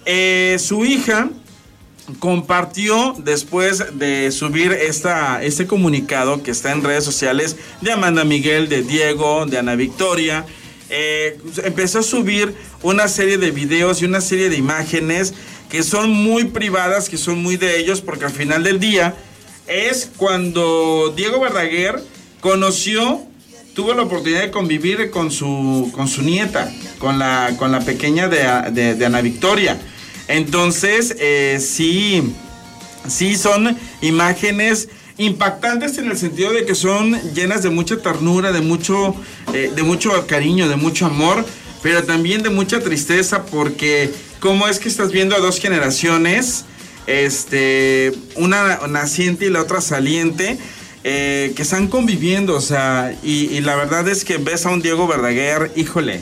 Eh, 0.06 0.56
su 0.60 0.86
hija, 0.86 1.30
compartió 2.20 3.16
después 3.18 3.98
de 3.98 4.32
subir 4.32 4.72
esta, 4.72 5.44
este 5.44 5.68
comunicado 5.68 6.42
que 6.42 6.52
está 6.52 6.72
en 6.72 6.84
redes 6.84 7.04
sociales 7.04 7.58
de 7.82 7.92
Amanda 7.92 8.24
Miguel, 8.24 8.70
de 8.70 8.82
Diego, 8.82 9.46
de 9.46 9.58
Ana 9.58 9.76
Victoria. 9.76 10.46
Eh, 10.90 11.38
empezó 11.64 12.00
a 12.00 12.04
subir 12.04 12.56
una 12.82 13.08
serie 13.08 13.38
de 13.38 13.52
videos 13.52 14.02
y 14.02 14.06
una 14.06 14.22
serie 14.22 14.50
de 14.50 14.58
imágenes 14.58 15.34
que 15.70 15.84
son 15.84 16.10
muy 16.10 16.46
privadas, 16.46 17.10
que 17.10 17.18
son 17.18 17.44
muy 17.44 17.58
de 17.58 17.80
ellos, 17.80 18.02
porque 18.02 18.26
al 18.26 18.32
final 18.32 18.64
del 18.64 18.80
día 18.80 19.16
es 19.68 20.10
cuando 20.18 21.14
Diego 21.16 21.40
Verdaguer 21.40 22.02
conoció, 22.40 23.22
tuvo 23.76 23.94
la 23.94 24.02
oportunidad 24.02 24.42
de 24.42 24.52
convivir 24.52 25.12
con 25.12 25.30
su, 25.30 25.92
con 25.94 26.08
su 26.08 26.24
nieta, 26.24 26.74
con 26.98 27.20
la, 27.20 27.54
con 27.58 27.72
la 27.72 27.82
pequeña 27.82 28.28
de, 28.28 28.96
de 28.96 29.06
Ana 29.06 29.22
Victoria. 29.22 29.80
Entonces, 30.30 31.16
eh, 31.20 31.58
sí, 31.60 32.36
sí 33.08 33.36
son 33.36 33.76
imágenes 34.02 34.88
impactantes 35.18 35.98
en 35.98 36.10
el 36.10 36.18
sentido 36.18 36.54
de 36.54 36.66
que 36.66 36.76
son 36.76 37.20
llenas 37.34 37.64
de 37.64 37.72
mucha 37.72 37.98
ternura, 37.98 38.52
de 38.52 38.62
mucho, 38.62 39.16
eh, 39.54 39.72
de 39.76 39.84
mucho 39.84 40.28
cariño, 40.28 40.70
de 40.70 40.76
mucho 40.76 41.08
amor, 41.08 41.44
pero 41.82 42.04
también 42.04 42.44
de 42.44 42.52
mucha 42.52 42.80
tristeza 42.80 43.44
porque 43.48 44.12
cómo 44.40 44.68
es 44.68 44.78
que 44.78 44.88
estás 44.88 45.12
viendo 45.12 45.36
a 45.36 45.40
dos 45.40 45.60
generaciones, 45.60 46.64
este, 47.08 48.14
una 48.36 48.82
naciente 48.88 49.48
y 49.48 49.50
la 49.50 49.62
otra 49.62 49.82
saliente, 49.82 50.60
eh, 51.04 51.54
que 51.56 51.64
están 51.64 51.88
conviviendo, 51.88 52.56
o 52.56 52.62
sea, 52.62 53.18
y, 53.24 53.48
y, 53.48 53.62
la 53.62 53.76
verdad 53.76 54.08
es 54.08 54.24
que 54.24 54.38
ves 54.38 54.66
a 54.66 54.70
un 54.70 54.82
Diego 54.82 55.08
Verdaguer, 55.08 55.72
híjole, 55.76 56.22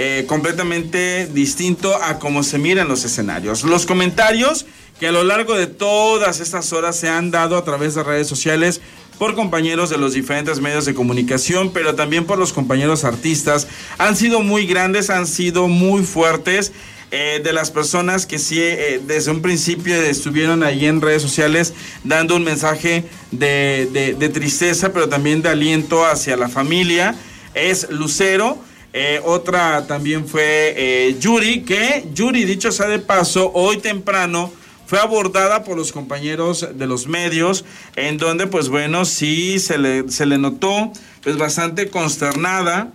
eh, 0.00 0.26
completamente 0.28 1.26
distinto 1.26 1.92
a 2.00 2.20
cómo 2.20 2.44
se 2.44 2.56
miran 2.56 2.86
los 2.86 3.04
escenarios. 3.04 3.64
Los 3.64 3.84
comentarios 3.84 4.64
que 5.00 5.08
a 5.08 5.12
lo 5.12 5.24
largo 5.24 5.56
de 5.56 5.66
todas 5.66 6.38
estas 6.38 6.72
horas 6.72 6.94
se 6.94 7.08
han 7.08 7.32
dado 7.32 7.56
a 7.56 7.64
través 7.64 7.96
de 7.96 8.04
redes 8.04 8.28
sociales 8.28 8.80
por 9.18 9.34
compañeros 9.34 9.90
de 9.90 9.98
los 9.98 10.12
diferentes 10.12 10.60
medios 10.60 10.84
de 10.84 10.94
comunicación, 10.94 11.72
pero 11.72 11.96
también 11.96 12.26
por 12.26 12.38
los 12.38 12.52
compañeros 12.52 13.02
artistas, 13.02 13.66
han 13.98 14.14
sido 14.14 14.40
muy 14.40 14.68
grandes, 14.68 15.10
han 15.10 15.26
sido 15.26 15.66
muy 15.66 16.04
fuertes. 16.04 16.70
Eh, 17.10 17.40
de 17.42 17.52
las 17.52 17.72
personas 17.72 18.24
que 18.26 18.38
sí 18.38 18.60
eh, 18.60 19.00
desde 19.04 19.32
un 19.32 19.42
principio 19.42 19.96
estuvieron 19.96 20.62
ahí 20.62 20.84
en 20.84 21.00
redes 21.00 21.22
sociales 21.22 21.72
dando 22.04 22.36
un 22.36 22.44
mensaje 22.44 23.02
de, 23.32 24.14
de 24.16 24.28
tristeza, 24.28 24.92
pero 24.92 25.08
también 25.08 25.42
de 25.42 25.48
aliento 25.48 26.06
hacia 26.06 26.36
la 26.36 26.48
familia, 26.48 27.16
es 27.54 27.90
Lucero. 27.90 28.67
Eh, 28.92 29.20
otra 29.24 29.86
también 29.86 30.26
fue 30.26 30.74
eh, 30.76 31.16
Yuri, 31.20 31.62
que 31.62 32.06
Yuri, 32.14 32.44
dicho 32.44 32.72
sea 32.72 32.88
de 32.88 32.98
paso, 32.98 33.52
hoy 33.52 33.78
temprano 33.78 34.50
fue 34.86 34.98
abordada 34.98 35.62
por 35.62 35.76
los 35.76 35.92
compañeros 35.92 36.66
de 36.74 36.86
los 36.86 37.06
medios, 37.06 37.66
en 37.96 38.16
donde, 38.16 38.46
pues 38.46 38.70
bueno, 38.70 39.04
sí 39.04 39.58
se 39.58 39.76
le, 39.76 40.10
se 40.10 40.24
le 40.24 40.38
notó 40.38 40.90
pues 41.22 41.36
bastante 41.36 41.90
consternada 41.90 42.90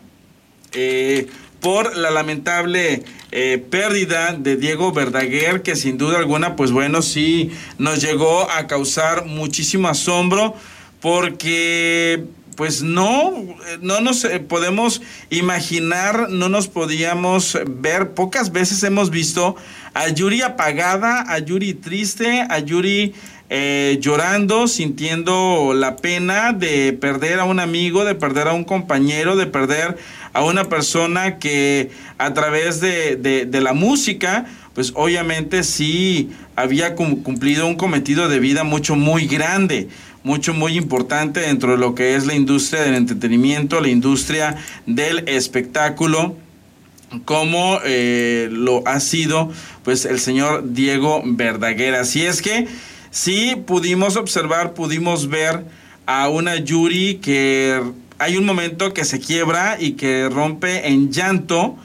eh, 0.72 1.28
por 1.62 1.96
la 1.96 2.10
lamentable 2.10 3.04
pérdida 3.72 4.36
de 4.38 4.58
Diego 4.58 4.92
Verdaguer, 4.92 5.64
que 5.64 5.76
sin 5.76 5.98
duda 5.98 6.20
alguna, 6.20 6.56
pues 6.56 6.72
bueno, 6.72 7.02
sí 7.02 7.52
nos 7.80 8.00
llegó 8.00 8.50
a 8.52 8.68
causar 8.68 9.26
muchísimo 9.26 9.88
asombro, 9.88 10.56
porque 11.02 12.26
pues 12.56 12.82
no, 12.84 13.34
no 13.82 14.02
nos 14.02 14.24
eh, 14.26 14.40
podemos 14.40 15.02
imaginar, 15.30 16.30
no 16.30 16.50
nos 16.50 16.68
podíamos 16.68 17.58
ver. 17.68 18.12
Pocas 18.12 18.52
veces 18.52 18.84
hemos 18.84 19.10
visto 19.10 19.56
a 19.94 20.10
Yuri 20.10 20.42
apagada, 20.42 21.26
a 21.28 21.40
Yuri 21.40 21.74
triste, 21.74 22.46
a 22.50 22.60
Yuri 22.60 23.14
eh, 23.50 24.00
llorando, 24.02 24.68
sintiendo 24.68 25.74
la 25.76 25.98
pena 25.98 26.54
de 26.54 26.94
perder 26.94 27.40
a 27.40 27.46
un 27.46 27.60
amigo, 27.60 28.06
de 28.06 28.16
perder 28.16 28.48
a 28.48 28.54
un 28.54 28.64
compañero, 28.64 29.36
de 29.36 29.46
perder 29.46 29.98
a 30.34 30.44
una 30.44 30.64
persona 30.66 31.38
que 31.38 31.92
a 32.18 32.34
través 32.34 32.82
de, 32.82 33.16
de 33.16 33.62
la 33.62 33.74
música, 33.74 34.46
pues 34.74 34.92
obviamente 34.96 35.64
sí 35.64 36.32
había 36.56 36.96
cumplido 36.96 37.68
un 37.68 37.76
cometido 37.76 38.28
de 38.28 38.40
vida 38.40 38.64
mucho, 38.64 38.96
muy 38.96 39.28
grande 39.28 39.90
mucho, 40.24 40.54
muy 40.54 40.78
importante 40.78 41.42
dentro 41.42 41.72
de 41.72 41.78
lo 41.78 41.96
que 41.96 42.16
es 42.16 42.26
la 42.26 42.34
industria 42.34 42.82
del 42.84 42.96
entretenimiento, 42.96 43.82
la 43.82 43.90
industria 43.90 44.56
del 44.86 45.28
espectáculo 45.28 46.36
como 47.26 47.80
eh, 47.86 48.50
lo 48.52 48.82
ha 48.88 49.00
sido 49.00 49.52
pues 49.84 50.06
el 50.06 50.20
señor 50.20 50.74
Diego 50.74 51.22
Verdaguer. 51.26 51.96
Así 51.96 52.26
es 52.26 52.42
que 52.42 52.68
sí 53.12 53.56
pudimos 53.68 54.16
observar, 54.16 54.74
pudimos 54.74 55.30
ver 55.30 55.64
a 56.06 56.30
una 56.30 56.56
Yuri 56.58 57.16
que 57.16 57.82
hay 58.18 58.38
un 58.38 58.46
momento 58.46 58.94
que 58.94 59.06
se 59.06 59.20
quiebra 59.20 59.78
y 59.80 59.94
que 59.94 60.30
rompe 60.30 60.88
en 60.88 61.12
llanto 61.12 61.78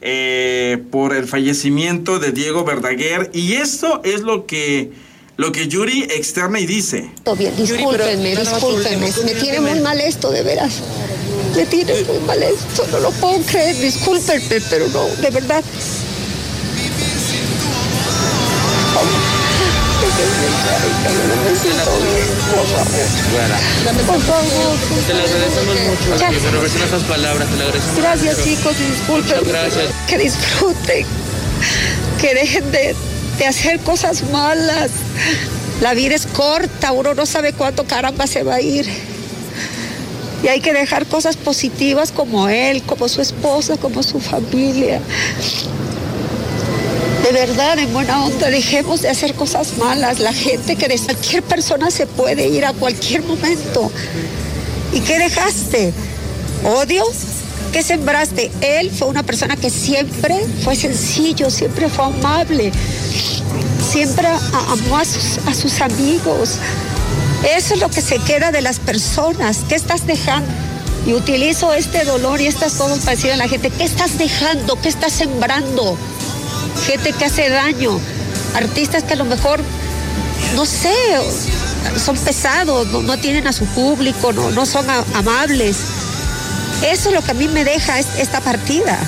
eh, 0.00 0.82
por 0.90 1.14
el 1.14 1.26
fallecimiento 1.26 2.18
de 2.18 2.32
Diego 2.32 2.64
Verdaguer. 2.64 3.30
Y 3.32 3.54
esto 3.54 4.02
es 4.04 4.22
lo 4.22 4.46
que, 4.46 4.92
lo 5.36 5.50
que 5.52 5.66
Yuri 5.66 6.04
externa 6.04 6.60
y 6.60 6.66
dice. 6.66 7.10
Bien, 7.36 7.54
discúlpenme, 7.56 8.36
discúlpenme. 8.36 9.12
Me 9.24 9.34
tiene 9.34 9.60
muy 9.60 9.80
mal 9.80 10.00
esto, 10.00 10.30
de 10.30 10.42
veras. 10.42 10.74
Me 11.56 11.66
tiene 11.66 11.94
muy 12.04 12.18
mal 12.20 12.42
esto, 12.42 12.86
no 12.90 13.00
lo 13.00 13.10
puedo 13.12 13.40
creer. 13.42 13.76
Discúlpenme, 13.76 14.60
pero 14.70 14.88
no, 14.88 15.06
de 15.06 15.30
verdad. 15.30 15.64
Te 25.06 25.12
agradecemos 25.12 25.76
mucho, 25.80 26.40
pero 26.44 26.66
esas 26.66 27.02
palabras, 27.04 27.48
te 27.48 27.56
lo 27.56 27.64
agradecemos. 27.64 27.96
Gracias, 27.98 28.44
chicos, 28.44 28.74
disculpen. 28.78 29.40
gracias. 29.48 29.88
Que 30.08 30.18
disfruten, 30.18 31.06
que 32.20 32.34
dejen 32.34 32.70
de, 32.70 32.94
de 33.38 33.46
hacer 33.46 33.80
cosas 33.80 34.22
malas. 34.30 34.90
La 35.80 35.94
vida 35.94 36.14
es 36.14 36.26
corta, 36.26 36.92
uno 36.92 37.14
no 37.14 37.26
sabe 37.26 37.52
cuánto 37.52 37.84
caramba 37.84 38.26
se 38.26 38.42
va 38.42 38.56
a 38.56 38.60
ir. 38.60 38.86
Y 40.42 40.48
hay 40.48 40.60
que 40.60 40.72
dejar 40.72 41.06
cosas 41.06 41.36
positivas 41.36 42.12
como 42.12 42.48
él, 42.48 42.82
como 42.82 43.08
su 43.08 43.22
esposa, 43.22 43.76
como 43.76 44.02
su 44.02 44.20
familia 44.20 45.00
de 47.24 47.32
verdad, 47.32 47.78
en 47.78 47.90
buena 47.90 48.22
onda, 48.22 48.50
dejemos 48.50 49.00
de 49.00 49.08
hacer 49.08 49.32
cosas 49.32 49.78
malas. 49.78 50.20
La 50.20 50.34
gente 50.34 50.76
que 50.76 50.88
de 50.88 50.98
cualquier 50.98 51.42
persona 51.42 51.90
se 51.90 52.06
puede 52.06 52.48
ir 52.48 52.66
a 52.66 52.74
cualquier 52.74 53.22
momento. 53.22 53.90
¿Y 54.92 55.00
qué 55.00 55.18
dejaste? 55.18 55.94
¿Odio? 56.64 57.02
¿Qué 57.72 57.82
sembraste? 57.82 58.50
Él 58.60 58.90
fue 58.90 59.08
una 59.08 59.22
persona 59.22 59.56
que 59.56 59.70
siempre 59.70 60.36
fue 60.62 60.76
sencillo, 60.76 61.48
siempre 61.48 61.88
fue 61.88 62.04
amable, 62.04 62.70
siempre 63.94 64.26
amó 64.26 64.96
a 64.98 65.04
sus, 65.04 65.80
amigos. 65.80 66.56
Eso 67.48 67.74
es 67.74 67.80
lo 67.80 67.88
que 67.88 68.02
se 68.02 68.18
queda 68.18 68.50
de 68.50 68.60
las 68.60 68.80
personas. 68.80 69.58
¿Qué 69.68 69.76
estás 69.76 70.04
dejando? 70.04 70.50
Y 71.06 71.12
utilizo 71.12 71.72
este 71.72 72.04
dolor 72.04 72.40
y 72.40 72.48
estas 72.48 72.72
cosas 72.74 72.98
para 73.00 73.12
decir 73.12 73.30
a 73.30 73.36
la 73.36 73.46
gente, 73.46 73.70
¿qué 73.70 73.84
estás 73.84 74.18
dejando? 74.18 74.80
¿Qué 74.80 74.88
estás 74.88 75.12
sembrando? 75.12 75.96
gente 76.88 77.12
que 77.12 77.24
hace 77.24 77.48
daño, 77.48 78.00
artistas 78.56 79.04
que 79.04 79.12
a 79.12 79.16
lo 79.16 79.24
mejor, 79.24 79.60
no 80.56 80.66
sé, 80.66 80.92
son 81.96 82.16
pesados, 82.16 82.88
no, 82.88 83.16
tienen 83.18 83.46
a 83.46 83.52
su 83.52 83.64
público, 83.66 84.32
no, 84.32 84.50
no 84.50 84.66
son 84.66 84.86
amables. 85.14 85.76
Eso 86.84 87.10
es 87.10 87.14
lo 87.14 87.22
que 87.22 87.30
a 87.30 87.34
mí 87.34 87.46
me 87.46 87.64
deja 87.64 88.00
esta 88.00 88.40
partida. 88.40 88.98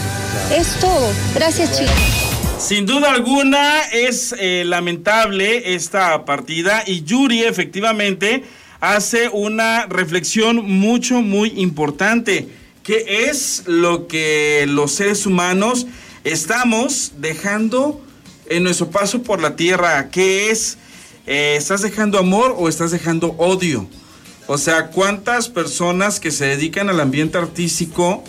Es 0.57 0.79
todo. 0.79 1.11
Gracias, 1.35 1.77
chicos. 1.77 2.26
Sin 2.59 2.87
duda 2.87 3.11
alguna 3.11 3.83
es 3.83 4.35
eh, 4.39 4.65
lamentable 4.67 5.75
esta 5.75 6.25
partida 6.25 6.83
y 6.87 7.05
Yuri 7.05 7.45
efectivamente 7.45 8.45
hace 8.81 9.29
una 9.29 9.87
reflexión 9.87 10.65
mucho, 10.65 11.21
muy 11.21 11.53
importante, 11.61 12.49
que 12.83 13.29
es 13.29 13.65
lo 13.67 14.07
que 14.07 14.65
los 14.69 14.93
seres 14.93 15.27
humanos 15.27 15.87
estamos 16.25 17.13
dejando 17.19 18.01
en 18.49 18.65
nuestro 18.65 18.91
paso 18.91 19.23
por 19.23 19.41
la 19.41 19.55
tierra, 19.55 20.09
¿qué 20.11 20.51
es? 20.51 20.79
Eh, 21.27 21.57
¿Estás 21.59 21.83
dejando 21.83 22.19
amor 22.19 22.55
o 22.57 22.69
estás 22.69 22.91
dejando 22.91 23.35
odio? 23.39 23.87
O 24.47 24.57
sea, 24.57 24.89
¿cuántas 24.89 25.49
personas 25.49 26.21
que 26.21 26.31
se 26.31 26.47
dedican 26.47 26.89
al 26.89 27.01
ambiente 27.01 27.37
artístico 27.37 28.25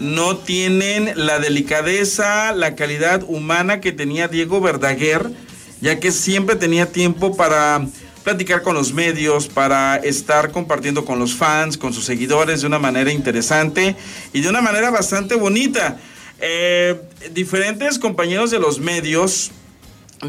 no 0.00 0.38
tienen 0.38 1.12
la 1.14 1.38
delicadeza, 1.38 2.52
la 2.52 2.74
calidad 2.74 3.22
humana 3.28 3.80
que 3.80 3.92
tenía 3.92 4.28
Diego 4.28 4.60
Verdaguer, 4.60 5.30
ya 5.80 6.00
que 6.00 6.10
siempre 6.10 6.56
tenía 6.56 6.86
tiempo 6.86 7.36
para 7.36 7.86
platicar 8.24 8.62
con 8.62 8.74
los 8.74 8.92
medios, 8.92 9.48
para 9.48 9.96
estar 9.96 10.50
compartiendo 10.52 11.04
con 11.04 11.18
los 11.18 11.34
fans, 11.34 11.76
con 11.76 11.92
sus 11.92 12.04
seguidores 12.04 12.62
de 12.62 12.66
una 12.66 12.78
manera 12.78 13.12
interesante 13.12 13.96
y 14.32 14.40
de 14.40 14.48
una 14.48 14.60
manera 14.60 14.90
bastante 14.90 15.34
bonita. 15.34 15.98
Eh, 16.40 17.00
diferentes 17.32 17.98
compañeros 17.98 18.50
de 18.50 18.58
los 18.58 18.78
medios, 18.78 19.50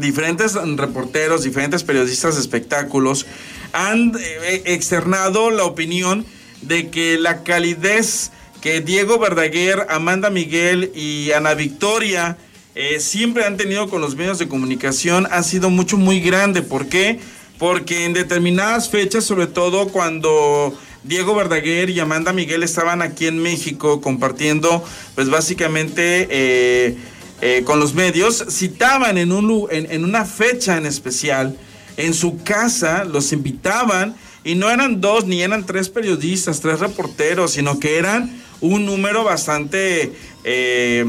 diferentes 0.00 0.54
reporteros, 0.54 1.44
diferentes 1.44 1.82
periodistas 1.82 2.34
de 2.34 2.42
espectáculos 2.42 3.26
han 3.72 4.12
eh, 4.18 4.62
externado 4.66 5.50
la 5.50 5.64
opinión 5.64 6.26
de 6.60 6.90
que 6.90 7.18
la 7.18 7.42
calidez 7.42 8.30
que 8.62 8.80
Diego 8.80 9.18
Verdaguer, 9.18 9.86
Amanda 9.90 10.30
Miguel 10.30 10.92
y 10.94 11.32
Ana 11.32 11.52
Victoria 11.54 12.38
eh, 12.76 13.00
siempre 13.00 13.44
han 13.44 13.56
tenido 13.56 13.90
con 13.90 14.00
los 14.00 14.14
medios 14.14 14.38
de 14.38 14.48
comunicación 14.48 15.26
ha 15.30 15.42
sido 15.42 15.68
mucho, 15.68 15.98
muy 15.98 16.20
grande. 16.20 16.62
¿Por 16.62 16.86
qué? 16.86 17.18
Porque 17.58 18.06
en 18.06 18.14
determinadas 18.14 18.88
fechas, 18.88 19.24
sobre 19.24 19.48
todo 19.48 19.88
cuando 19.88 20.74
Diego 21.02 21.34
Verdaguer 21.34 21.90
y 21.90 21.98
Amanda 21.98 22.32
Miguel 22.32 22.62
estaban 22.62 23.02
aquí 23.02 23.26
en 23.26 23.40
México 23.42 24.00
compartiendo, 24.00 24.82
pues 25.16 25.28
básicamente 25.28 26.28
eh, 26.30 26.96
eh, 27.40 27.62
con 27.64 27.80
los 27.80 27.94
medios, 27.94 28.44
citaban 28.48 29.18
en, 29.18 29.32
un, 29.32 29.66
en, 29.70 30.04
una 30.04 30.24
fecha 30.24 30.76
en 30.76 30.86
especial, 30.86 31.58
en 31.96 32.14
su 32.14 32.42
casa, 32.44 33.02
los 33.04 33.32
invitaban 33.32 34.14
y 34.44 34.54
no 34.54 34.70
eran 34.70 35.00
dos 35.00 35.26
ni 35.26 35.42
eran 35.42 35.66
tres 35.66 35.88
periodistas, 35.88 36.60
tres 36.60 36.78
reporteros, 36.78 37.50
sino 37.50 37.80
que 37.80 37.98
eran 37.98 38.41
un 38.62 38.86
número 38.86 39.24
bastante... 39.24 40.12
Eh, 40.44 41.04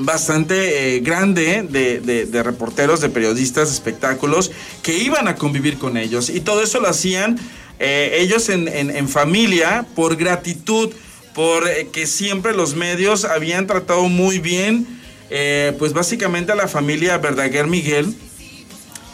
bastante 0.00 1.00
grande 1.00 1.66
de, 1.68 2.00
de, 2.26 2.42
reporteros, 2.42 3.00
de 3.00 3.08
periodistas, 3.08 3.68
de 3.68 3.74
espectáculos 3.74 4.52
que 4.82 4.96
iban 4.96 5.26
a 5.26 5.34
convivir 5.34 5.78
con 5.78 5.96
ellos. 5.96 6.28
Y 6.28 6.40
todo 6.40 6.62
eso 6.62 6.78
lo 6.78 6.88
hacían 6.88 7.40
eh, 7.80 8.18
ellos 8.20 8.48
en, 8.48 9.08
familia, 9.08 9.86
por 9.94 10.16
gratitud, 10.16 10.90
por 11.34 11.68
eh, 11.68 11.88
que 11.92 12.06
siempre 12.06 12.52
los 12.52 12.74
medios 12.74 13.24
habían 13.24 13.66
tratado 13.68 14.08
muy 14.08 14.40
bien, 14.40 14.86
eh, 15.30 15.74
pues 15.78 15.92
básicamente 15.92 16.52
a 16.52 16.56
la 16.56 16.66
familia 16.66 17.18
Verdaguer 17.18 17.68
Miguel, 17.68 18.14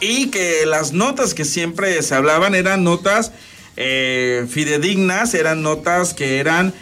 y 0.01 0.27
que 0.27 0.65
las 0.65 0.93
notas 0.93 1.33
que 1.35 1.45
siempre 1.45 2.01
se 2.01 2.15
hablaban 2.15 2.55
eran 2.55 2.83
notas 2.83 3.31
fidedignas, 3.75 5.33
eran 5.33 5.61
notas 5.61 6.13
que 6.13 6.39
eran 6.39 6.73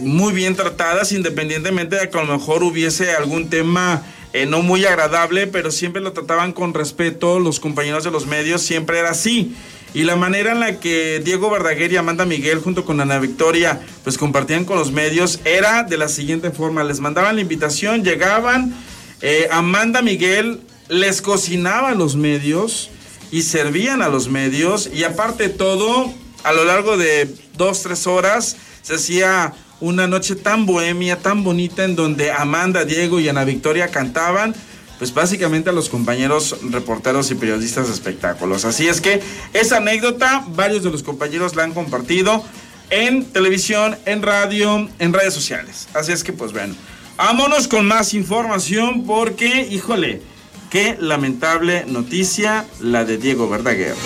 muy 0.00 0.32
bien 0.32 0.56
tratadas, 0.56 1.12
independientemente 1.12 1.96
de 1.96 2.08
que 2.08 2.18
a 2.18 2.24
lo 2.24 2.38
mejor 2.38 2.62
hubiese 2.62 3.12
algún 3.12 3.50
tema 3.50 4.02
no 4.48 4.62
muy 4.62 4.84
agradable, 4.84 5.46
pero 5.46 5.70
siempre 5.70 6.02
lo 6.02 6.12
trataban 6.12 6.52
con 6.52 6.74
respeto, 6.74 7.38
los 7.38 7.60
compañeros 7.60 8.04
de 8.04 8.10
los 8.10 8.26
medios 8.26 8.62
siempre 8.62 8.98
era 8.98 9.10
así. 9.10 9.54
Y 9.96 10.02
la 10.02 10.14
manera 10.14 10.52
en 10.52 10.60
la 10.60 10.78
que 10.78 11.22
Diego 11.24 11.48
Verdaguer 11.48 11.90
y 11.90 11.96
Amanda 11.96 12.26
Miguel 12.26 12.58
junto 12.58 12.84
con 12.84 13.00
Ana 13.00 13.18
Victoria 13.18 13.80
pues 14.04 14.18
compartían 14.18 14.66
con 14.66 14.78
los 14.78 14.92
medios 14.92 15.40
era 15.46 15.84
de 15.84 15.96
la 15.96 16.08
siguiente 16.08 16.50
forma. 16.50 16.84
Les 16.84 17.00
mandaban 17.00 17.36
la 17.36 17.40
invitación, 17.40 18.04
llegaban, 18.04 18.74
eh, 19.22 19.48
Amanda 19.50 20.02
Miguel 20.02 20.60
les 20.90 21.22
cocinaba 21.22 21.92
a 21.92 21.94
los 21.94 22.14
medios 22.14 22.90
y 23.30 23.40
servían 23.40 24.02
a 24.02 24.08
los 24.08 24.28
medios 24.28 24.90
y 24.92 25.04
aparte 25.04 25.44
de 25.44 25.48
todo, 25.48 26.12
a 26.44 26.52
lo 26.52 26.66
largo 26.66 26.98
de 26.98 27.34
dos, 27.56 27.82
tres 27.82 28.06
horas 28.06 28.58
se 28.86 28.94
hacía 28.94 29.52
una 29.80 30.06
noche 30.06 30.36
tan 30.36 30.64
bohemia, 30.64 31.18
tan 31.18 31.42
bonita 31.42 31.82
en 31.82 31.96
donde 31.96 32.30
Amanda, 32.30 32.84
Diego 32.84 33.18
y 33.18 33.28
Ana 33.28 33.42
Victoria 33.42 33.88
cantaban 33.88 34.54
pues 34.98 35.12
básicamente 35.12 35.70
a 35.70 35.72
los 35.72 35.88
compañeros 35.88 36.56
reporteros 36.70 37.32
y 37.32 37.34
periodistas 37.34 37.88
de 37.88 37.94
espectáculos. 37.94 38.64
Así 38.64 38.86
es 38.86 39.00
que 39.00 39.20
esa 39.54 39.78
anécdota, 39.78 40.44
varios 40.50 40.84
de 40.84 40.92
los 40.92 41.02
compañeros 41.02 41.56
la 41.56 41.64
han 41.64 41.74
compartido 41.74 42.44
en 42.90 43.24
televisión, 43.24 43.96
en 44.06 44.22
radio, 44.22 44.88
en 45.00 45.12
redes 45.12 45.34
sociales. 45.34 45.88
Así 45.92 46.12
es 46.12 46.22
que 46.22 46.32
pues 46.32 46.52
bueno, 46.52 46.76
vámonos 47.16 47.66
con 47.66 47.86
más 47.86 48.14
información 48.14 49.04
porque, 49.04 49.66
híjole, 49.68 50.22
qué 50.70 50.96
lamentable 51.00 51.84
noticia 51.88 52.64
la 52.78 53.04
de 53.04 53.18
Diego 53.18 53.48
Verdaguer. 53.48 53.96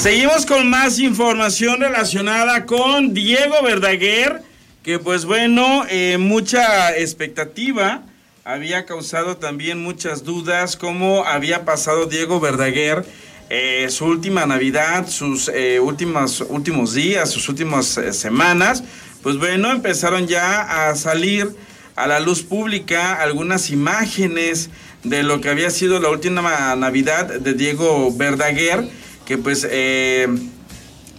Seguimos 0.00 0.46
con 0.46 0.70
más 0.70 0.98
información 0.98 1.78
relacionada 1.78 2.64
con 2.64 3.12
Diego 3.12 3.62
Verdaguer 3.62 4.40
que 4.82 4.98
pues 4.98 5.26
bueno, 5.26 5.84
eh, 5.90 6.16
mucha 6.18 6.96
expectativa, 6.96 8.02
había 8.42 8.86
causado 8.86 9.36
también 9.36 9.82
muchas 9.82 10.24
dudas 10.24 10.78
cómo 10.78 11.26
había 11.26 11.66
pasado 11.66 12.06
Diego 12.06 12.40
Verdaguer 12.40 13.04
eh, 13.50 13.88
su 13.90 14.06
última 14.06 14.46
Navidad, 14.46 15.06
sus 15.06 15.50
eh, 15.52 15.80
últimos, 15.80 16.46
últimos 16.48 16.94
días, 16.94 17.30
sus 17.30 17.50
últimas 17.50 18.00
semanas, 18.12 18.82
pues 19.22 19.36
bueno, 19.36 19.70
empezaron 19.70 20.26
ya 20.26 20.88
a 20.88 20.96
salir 20.96 21.50
a 21.94 22.06
la 22.06 22.20
luz 22.20 22.42
pública 22.42 23.20
algunas 23.20 23.68
imágenes 23.68 24.70
de 25.04 25.24
lo 25.24 25.42
que 25.42 25.50
había 25.50 25.68
sido 25.68 26.00
la 26.00 26.08
última 26.08 26.74
Navidad 26.74 27.26
de 27.26 27.52
Diego 27.52 28.10
Verdaguer, 28.16 28.88
que 29.30 29.38
pues 29.38 29.64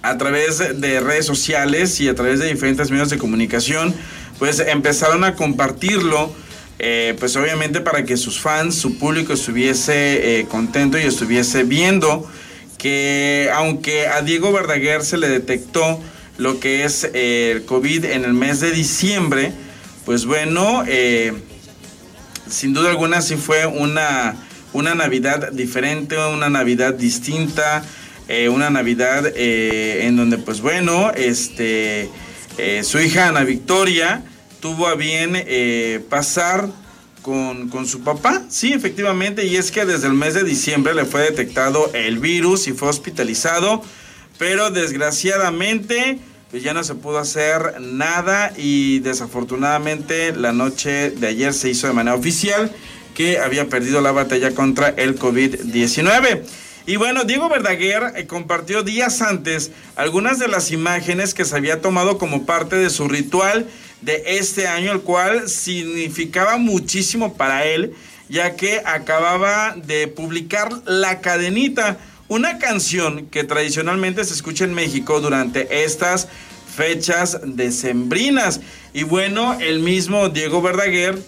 a 0.03 0.17
través 0.17 0.81
de 0.81 0.99
redes 0.99 1.25
sociales 1.25 2.01
y 2.01 2.09
a 2.09 2.15
través 2.15 2.39
de 2.39 2.47
diferentes 2.47 2.91
medios 2.91 3.09
de 3.09 3.17
comunicación, 3.17 3.95
pues 4.37 4.59
empezaron 4.59 5.23
a 5.23 5.35
compartirlo, 5.35 6.33
eh, 6.79 7.15
pues 7.19 7.35
obviamente 7.35 7.79
para 7.79 8.03
que 8.03 8.17
sus 8.17 8.39
fans, 8.39 8.75
su 8.75 8.97
público 8.97 9.31
estuviese 9.31 10.39
eh, 10.39 10.45
contento 10.45 10.97
y 10.97 11.03
estuviese 11.03 11.63
viendo 11.63 12.29
que 12.77 13.49
aunque 13.53 14.07
a 14.07 14.21
Diego 14.21 14.51
Verdaguer 14.51 15.03
se 15.03 15.17
le 15.17 15.29
detectó 15.29 16.01
lo 16.37 16.59
que 16.59 16.83
es 16.83 17.07
eh, 17.13 17.53
el 17.55 17.65
COVID 17.65 18.05
en 18.05 18.25
el 18.25 18.33
mes 18.33 18.59
de 18.59 18.71
diciembre, 18.71 19.53
pues 20.03 20.25
bueno, 20.25 20.83
sin 22.49 22.73
duda 22.73 22.89
alguna 22.89 23.21
sí 23.21 23.35
fue 23.35 23.67
una, 23.67 24.35
una 24.73 24.95
Navidad 24.95 25.51
diferente, 25.51 26.17
una 26.17 26.49
Navidad 26.49 26.95
distinta, 26.95 27.83
eh, 28.31 28.47
una 28.47 28.69
Navidad 28.69 29.25
eh, 29.35 30.05
en 30.05 30.15
donde, 30.15 30.37
pues 30.37 30.61
bueno, 30.61 31.11
este, 31.11 32.09
eh, 32.57 32.81
su 32.81 32.97
hija 33.01 33.27
Ana 33.27 33.43
Victoria 33.43 34.23
tuvo 34.61 34.87
a 34.87 34.95
bien 34.95 35.35
pasar 36.07 36.69
con, 37.21 37.67
con, 37.67 37.85
su 37.85 38.03
papá, 38.03 38.43
sí, 38.47 38.71
efectivamente, 38.71 39.45
y 39.45 39.57
es 39.57 39.69
que 39.69 39.85
desde 39.85 40.07
el 40.07 40.13
mes 40.13 40.33
de 40.33 40.45
diciembre 40.45 40.93
le 40.93 41.03
fue 41.03 41.23
detectado 41.23 41.91
el 41.93 42.19
virus 42.19 42.67
y 42.67 42.71
fue 42.71 42.87
hospitalizado, 42.87 43.83
pero 44.37 44.71
desgraciadamente 44.71 46.19
pues 46.51 46.63
ya 46.63 46.73
no 46.73 46.85
se 46.85 46.95
pudo 46.95 47.17
hacer 47.17 47.81
nada 47.81 48.53
y 48.55 48.99
desafortunadamente 48.99 50.33
la 50.33 50.53
noche 50.53 51.11
de 51.11 51.27
ayer 51.27 51.53
se 51.53 51.69
hizo 51.69 51.87
de 51.87 51.93
manera 51.93 52.15
oficial 52.15 52.71
que 53.13 53.39
había 53.39 53.67
perdido 53.67 53.99
la 53.99 54.11
batalla 54.13 54.51
contra 54.51 54.89
el 54.89 55.19
COVID-19. 55.19 56.43
Y 56.85 56.95
bueno, 56.95 57.25
Diego 57.25 57.47
Verdaguer 57.47 58.13
eh, 58.15 58.25
compartió 58.25 58.81
días 58.81 59.21
antes 59.21 59.71
algunas 59.95 60.39
de 60.39 60.47
las 60.47 60.71
imágenes 60.71 61.33
que 61.33 61.45
se 61.45 61.55
había 61.55 61.79
tomado 61.79 62.17
como 62.17 62.45
parte 62.45 62.75
de 62.75 62.89
su 62.89 63.07
ritual 63.07 63.67
de 64.01 64.23
este 64.25 64.67
año, 64.67 64.91
el 64.91 65.01
cual 65.01 65.47
significaba 65.47 66.57
muchísimo 66.57 67.35
para 67.35 67.65
él, 67.65 67.93
ya 68.29 68.55
que 68.55 68.81
acababa 68.83 69.75
de 69.75 70.07
publicar 70.07 70.71
La 70.85 71.21
Cadenita, 71.21 71.97
una 72.27 72.57
canción 72.57 73.27
que 73.27 73.43
tradicionalmente 73.43 74.23
se 74.23 74.33
escucha 74.33 74.63
en 74.63 74.73
México 74.73 75.21
durante 75.21 75.83
estas 75.83 76.29
fechas 76.75 77.39
decembrinas. 77.43 78.61
Y 78.93 79.03
bueno, 79.03 79.57
el 79.59 79.79
mismo 79.81 80.29
Diego 80.29 80.61
Verdaguer 80.63 81.21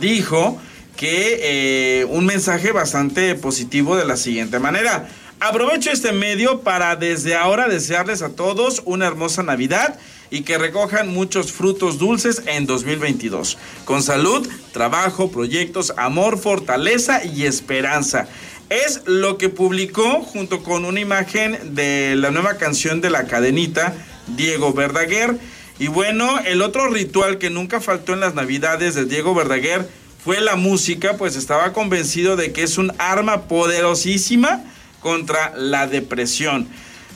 dijo 0.00 0.58
que 0.96 2.00
eh, 2.00 2.04
un 2.06 2.26
mensaje 2.26 2.72
bastante 2.72 3.34
positivo 3.34 3.96
de 3.96 4.04
la 4.04 4.16
siguiente 4.16 4.58
manera. 4.58 5.08
Aprovecho 5.40 5.90
este 5.90 6.12
medio 6.12 6.60
para 6.60 6.96
desde 6.96 7.34
ahora 7.34 7.68
desearles 7.68 8.22
a 8.22 8.30
todos 8.30 8.82
una 8.84 9.06
hermosa 9.06 9.42
Navidad 9.42 9.98
y 10.30 10.42
que 10.42 10.58
recojan 10.58 11.08
muchos 11.08 11.52
frutos 11.52 11.98
dulces 11.98 12.42
en 12.46 12.66
2022. 12.66 13.58
Con 13.84 14.02
salud, 14.02 14.48
trabajo, 14.72 15.30
proyectos, 15.30 15.92
amor, 15.96 16.38
fortaleza 16.38 17.24
y 17.24 17.44
esperanza. 17.44 18.26
Es 18.70 19.02
lo 19.04 19.36
que 19.36 19.48
publicó 19.48 20.22
junto 20.22 20.62
con 20.62 20.84
una 20.84 21.00
imagen 21.00 21.74
de 21.74 22.14
la 22.16 22.30
nueva 22.30 22.56
canción 22.56 23.00
de 23.00 23.10
la 23.10 23.26
cadenita, 23.26 23.94
Diego 24.28 24.72
Verdaguer. 24.72 25.36
Y 25.78 25.88
bueno, 25.88 26.38
el 26.46 26.62
otro 26.62 26.88
ritual 26.88 27.38
que 27.38 27.50
nunca 27.50 27.80
faltó 27.80 28.14
en 28.14 28.20
las 28.20 28.34
Navidades 28.34 28.94
de 28.94 29.04
Diego 29.04 29.34
Verdaguer 29.34 29.86
fue 30.24 30.40
la 30.40 30.56
música, 30.56 31.18
pues 31.18 31.36
estaba 31.36 31.74
convencido 31.74 32.34
de 32.36 32.52
que 32.52 32.62
es 32.62 32.78
un 32.78 32.92
arma 32.96 33.42
poderosísima 33.42 34.64
contra 35.00 35.52
la 35.54 35.86
depresión. 35.86 36.66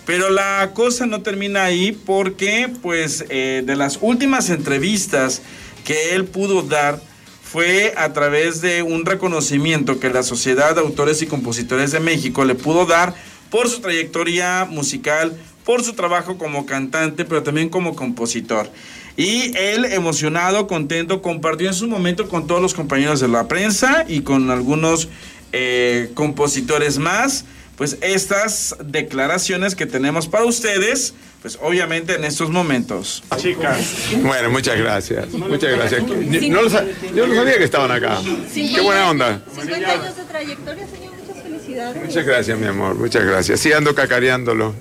Pero 0.05 0.29
la 0.29 0.73
cosa 0.75 1.07
no 1.07 1.23
termina 1.23 1.65
ahí 1.65 1.93
porque, 1.93 2.71
pues, 2.83 3.25
eh, 3.31 3.63
de 3.65 3.77
las 3.77 3.99
últimas 4.03 4.51
entrevistas 4.51 5.41
que 5.85 6.15
él 6.15 6.27
pudo 6.27 6.63
dar 6.63 7.01
fue 7.43 7.95
a 7.97 8.13
través 8.13 8.61
de 8.61 8.83
un 8.83 9.07
reconocimiento 9.07 9.99
que 9.99 10.11
la 10.11 10.23
Sociedad 10.23 10.75
de 10.75 10.83
Autores 10.83 11.23
y 11.23 11.27
Compositores 11.27 11.93
de 11.93 12.01
México 12.01 12.45
le 12.45 12.55
pudo 12.55 12.85
dar 12.85 13.15
por 13.51 13.71
su 13.71 13.81
trayectoria 13.81 14.67
musical, 14.67 15.35
por 15.65 15.83
su 15.83 15.95
trabajo 15.95 16.37
como 16.37 16.67
cantante, 16.67 17.25
pero 17.25 17.43
también 17.43 17.71
como 17.71 17.97
compositor. 17.97 18.71
Y 19.19 19.51
él, 19.57 19.85
emocionado, 19.85 20.69
contento, 20.69 21.23
compartió 21.23 21.67
en 21.67 21.75
su 21.75 21.89
momento 21.89 22.29
con 22.29 22.47
todos 22.47 22.63
los 22.63 22.73
compañeros 22.73 23.19
de 23.19 23.27
la 23.27 23.49
prensa 23.49 24.05
y 24.07 24.21
con 24.21 24.49
algunos 24.49 25.09
eh, 25.51 26.13
compositores 26.15 26.99
más, 26.99 27.45
pues 27.75 27.99
estas 28.01 28.77
declaraciones 28.85 29.75
que 29.75 29.87
tenemos 29.87 30.29
para 30.29 30.45
ustedes, 30.45 31.15
pues 31.43 31.59
obviamente 31.61 32.15
en 32.15 32.23
estos 32.23 32.51
momentos. 32.51 33.25
Chicas. 33.39 33.93
Bueno, 34.23 34.51
muchas 34.51 34.79
gracias. 34.79 35.33
Muchas 35.33 35.73
gracias. 35.73 36.01
yo 36.07 37.27
no 37.27 37.35
sabía 37.35 37.59
que 37.59 37.65
estaban 37.65 37.91
acá. 37.91 38.21
Qué 38.55 38.81
buena 38.81 39.11
onda. 39.11 39.43
50 39.53 39.91
años 39.91 40.17
de 40.17 40.25
trayectoria, 40.27 40.87
señor. 40.87 41.13
Muchas 41.27 41.43
felicidades. 41.43 42.05
Muchas 42.05 42.25
gracias, 42.25 42.57
mi 42.57 42.67
amor. 42.67 42.95
Muchas 42.95 43.25
gracias. 43.25 43.59
Sí, 43.59 43.73
ando 43.73 43.97
cacareándolo. 43.97 44.77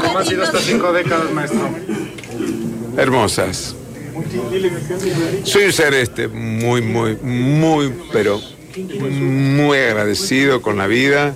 ¿Cómo 0.00 0.18
han 0.20 0.26
sido 0.26 0.44
estas 0.44 0.62
cinco 0.62 0.92
décadas, 0.92 1.32
maestro? 1.32 1.68
Hermosas. 2.96 3.74
Soy 5.44 5.64
un 5.64 5.72
ser 5.72 5.94
este 5.94 6.28
muy, 6.28 6.82
muy, 6.82 7.16
muy, 7.16 7.92
pero 8.12 8.40
muy 9.10 9.78
agradecido 9.78 10.62
con 10.62 10.76
la 10.76 10.86
vida. 10.86 11.34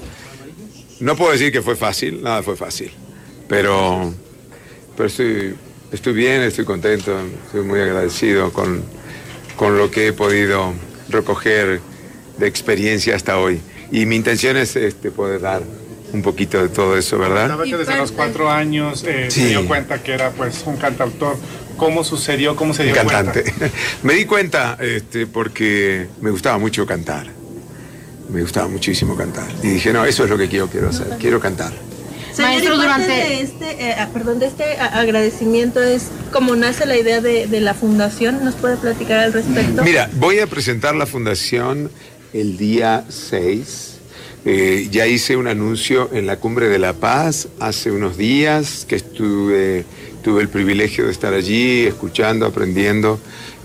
No 1.01 1.17
puedo 1.17 1.33
decir 1.33 1.53
que 1.53 1.63
fue 1.63 1.77
fácil, 1.77 2.23
nada 2.23 2.43
fue 2.43 2.57
fácil, 2.57 2.91
pero, 3.49 4.13
pero 4.97 5.07
estoy, 5.09 5.55
estoy 5.93 6.13
bien, 6.13 6.43
estoy 6.43 6.65
contento, 6.65 7.19
estoy 7.47 7.63
muy 7.63 7.81
agradecido 7.81 8.53
con, 8.53 8.83
con 9.57 9.77
lo 9.77 9.91
que 9.91 10.09
he 10.09 10.13
podido 10.13 10.73
recoger 11.09 11.81
de 12.39 12.47
experiencia 12.47 13.17
hasta 13.17 13.39
hoy. 13.39 13.61
Y 13.91 14.07
mi 14.07 14.17
intención 14.17 14.57
es 14.57 14.77
este, 14.77 15.11
poder 15.11 15.41
dar 15.41 15.63
un 16.13 16.23
poquito 16.23 16.63
de 16.63 16.69
todo 16.69 16.97
eso, 16.97 17.19
¿verdad? 17.19 17.59
que 17.65 17.77
desde 17.77 17.97
los 17.97 18.13
cuatro 18.13 18.51
años 18.51 19.05
eh, 19.07 19.31
se 19.31 19.49
dio 19.49 19.67
cuenta 19.67 20.03
que 20.03 20.13
era 20.13 20.31
pues 20.31 20.63
un 20.65 20.77
cantautor 20.77 21.37
¿Cómo 21.77 22.05
sucedió? 22.05 22.57
¿Cómo 22.57 22.75
se 22.75 22.85
dio 22.85 22.95
Cantante. 22.95 23.45
me 24.03 24.15
di 24.15 24.25
cuenta 24.25 24.77
este, 24.81 25.27
porque 25.27 26.09
me 26.21 26.31
gustaba 26.31 26.59
mucho 26.59 26.87
cantar. 26.87 27.27
Me 28.29 28.43
gustaba 28.43 28.69
muchísimo 28.69 29.17
cantar. 29.17 29.47
Y 29.63 29.69
dije, 29.69 29.93
no, 29.93 30.05
eso 30.05 30.25
es 30.25 30.31
lo 30.31 30.39
que 30.39 30.49
quiero, 30.49 30.69
quiero 30.69 30.89
hacer. 30.89 31.17
Quiero 31.19 31.41
cantar. 31.41 31.73
Maestro, 32.39 32.77
durante 32.77 33.07
de 33.07 33.41
este, 33.43 33.91
eh, 33.91 33.95
ah, 33.97 34.09
perdón, 34.13 34.39
de 34.39 34.47
este 34.47 34.77
agradecimiento 34.79 35.81
es 35.81 36.09
cómo 36.33 36.57
nace 36.57 36.87
la 36.87 36.97
idea 36.97 37.21
de, 37.21 37.61
la 37.61 37.75
fundación. 37.75 38.45
¿Nos 38.45 38.55
puede 38.55 38.77
platicar 38.77 39.21
al 39.21 39.33
respecto? 39.33 39.83
Mira, 39.85 40.11
voy 40.15 40.41
a 40.41 40.47
presentar 40.47 40.95
la 40.95 41.07
fundación 41.07 41.91
el 42.33 42.57
día 42.57 43.05
6. 43.09 43.94
Eh, 44.47 44.89
ya 44.91 45.07
hice 45.07 45.37
un 45.37 45.49
anuncio 45.49 46.11
en 46.13 46.27
la 46.27 46.37
Cumbre 46.37 46.69
de 46.69 46.79
la 46.79 46.93
Paz 46.93 47.49
hace 47.61 47.91
unos 47.91 48.19
días 48.19 48.85
que 48.87 48.97
estuve 48.97 49.85
tuve 50.25 50.41
el 50.41 50.49
privilegio 50.49 51.05
de 51.05 51.13
estar 51.13 51.35
allí, 51.35 51.85
escuchando, 51.85 52.47
aprendiendo. 52.47 53.21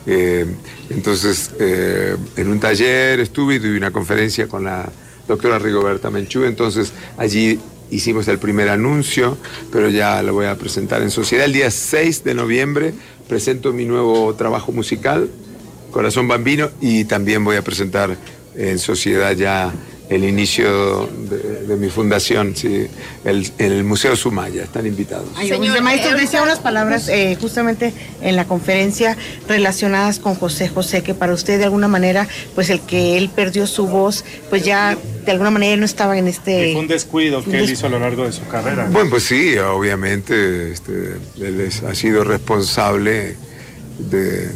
Eh, 0.05 0.45
entonces, 0.89 1.51
eh, 1.57 2.17
en 2.35 2.49
un 2.49 2.59
taller 2.59 3.21
estuve 3.21 3.55
y 3.55 3.59
tuve 3.59 3.77
una 3.77 3.91
conferencia 3.91 4.47
con 4.47 4.65
la 4.65 4.91
doctora 5.27 5.57
Rigoberta 5.57 6.11
Menchú, 6.11 6.43
entonces 6.43 6.91
allí 7.17 7.59
hicimos 7.89 8.27
el 8.27 8.39
primer 8.39 8.67
anuncio, 8.69 9.37
pero 9.71 9.89
ya 9.89 10.21
lo 10.21 10.33
voy 10.33 10.47
a 10.47 10.57
presentar 10.57 11.01
en 11.01 11.11
sociedad. 11.11 11.45
El 11.45 11.53
día 11.53 11.71
6 11.71 12.23
de 12.23 12.33
noviembre 12.33 12.93
presento 13.27 13.71
mi 13.71 13.85
nuevo 13.85 14.33
trabajo 14.35 14.71
musical, 14.71 15.29
Corazón 15.91 16.27
Bambino, 16.27 16.69
y 16.81 17.05
también 17.05 17.43
voy 17.43 17.55
a 17.55 17.63
presentar 17.63 18.17
en 18.55 18.79
sociedad 18.79 19.31
ya 19.31 19.71
el 20.09 20.23
inicio 20.23 21.07
de, 21.67 21.75
mi 21.77 21.89
fundación, 21.89 22.55
sí, 22.55 22.87
el, 23.23 23.83
Museo 23.83 24.15
Sumaya, 24.15 24.63
están 24.63 24.87
invitados. 24.87 25.27
Señor 25.37 25.81
maestro, 25.81 26.17
decía 26.17 26.41
unas 26.41 26.59
palabras 26.59 27.07
eh, 27.09 27.37
justamente 27.39 27.93
en 28.21 28.35
la 28.35 28.45
conferencia 28.45 29.15
relacionadas 29.47 30.17
con 30.17 30.33
José 30.33 30.67
José, 30.67 31.03
que 31.03 31.13
para 31.13 31.33
usted 31.33 31.59
de 31.59 31.65
alguna 31.65 31.87
manera, 31.87 32.27
pues 32.55 32.71
el 32.71 32.81
que 32.81 33.17
él 33.17 33.29
perdió 33.29 33.67
su 33.67 33.85
voz, 33.85 34.25
pues 34.49 34.65
ya 34.65 34.97
de 35.25 35.31
alguna 35.31 35.51
manera 35.51 35.77
no 35.77 35.85
estaba 35.85 36.17
en 36.17 36.27
este... 36.27 36.69
Y 36.69 36.73
fue 36.73 36.81
un 36.81 36.87
descuido 36.87 37.43
que 37.43 37.59
él 37.59 37.69
hizo 37.69 37.85
a 37.85 37.89
lo 37.89 37.99
largo 37.99 38.25
de 38.25 38.31
su 38.31 38.47
carrera. 38.47 38.87
Bueno, 38.91 39.11
pues 39.11 39.23
sí, 39.23 39.57
obviamente 39.59 40.71
este, 40.71 41.17
él 41.39 41.69
ha 41.87 41.93
sido 41.93 42.23
responsable 42.23 43.35
de... 43.99 44.49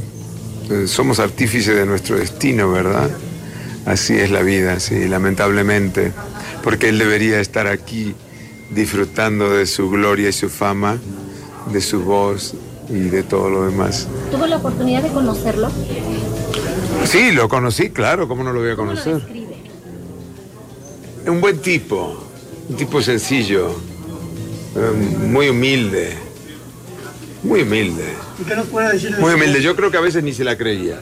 Somos 0.87 1.19
artífices 1.19 1.75
de 1.75 1.85
nuestro 1.85 2.17
destino, 2.17 2.71
¿verdad? 2.71 3.11
Así 3.85 4.13
es 4.13 4.31
la 4.31 4.41
vida, 4.41 4.79
sí, 4.79 5.07
lamentablemente, 5.07 6.13
porque 6.63 6.89
él 6.89 6.99
debería 6.99 7.39
estar 7.39 7.67
aquí 7.67 8.15
disfrutando 8.69 9.49
de 9.49 9.65
su 9.65 9.89
gloria 9.89 10.29
y 10.29 10.33
su 10.33 10.49
fama, 10.49 10.97
de 11.71 11.81
su 11.81 12.01
voz 12.03 12.53
y 12.89 13.09
de 13.09 13.23
todo 13.23 13.49
lo 13.49 13.65
demás. 13.65 14.07
¿Tuvo 14.31 14.47
la 14.47 14.57
oportunidad 14.57 15.03
de 15.03 15.09
conocerlo? 15.09 15.69
Sí, 17.05 17.31
lo 17.31 17.49
conocí, 17.49 17.89
claro, 17.89 18.27
¿cómo 18.27 18.43
no 18.43 18.53
lo 18.53 18.61
voy 18.61 18.71
a 18.71 18.75
conocer? 18.75 19.21
Un 21.25 21.41
buen 21.41 21.59
tipo, 21.59 22.25
un 22.69 22.75
tipo 22.77 23.01
sencillo, 23.01 23.75
em, 24.75 25.31
muy 25.31 25.49
humilde, 25.49 26.17
muy 27.43 27.63
humilde. 27.63 28.13
¿Y 28.41 28.43
qué 28.45 28.55
nos 28.55 28.67
puede 28.67 28.93
decir? 28.93 29.17
Muy 29.19 29.33
humilde, 29.33 29.61
yo 29.61 29.75
creo 29.75 29.91
que 29.91 29.97
a 29.97 30.01
veces 30.01 30.23
ni 30.23 30.33
se 30.33 30.45
la 30.45 30.57
creía. 30.57 31.01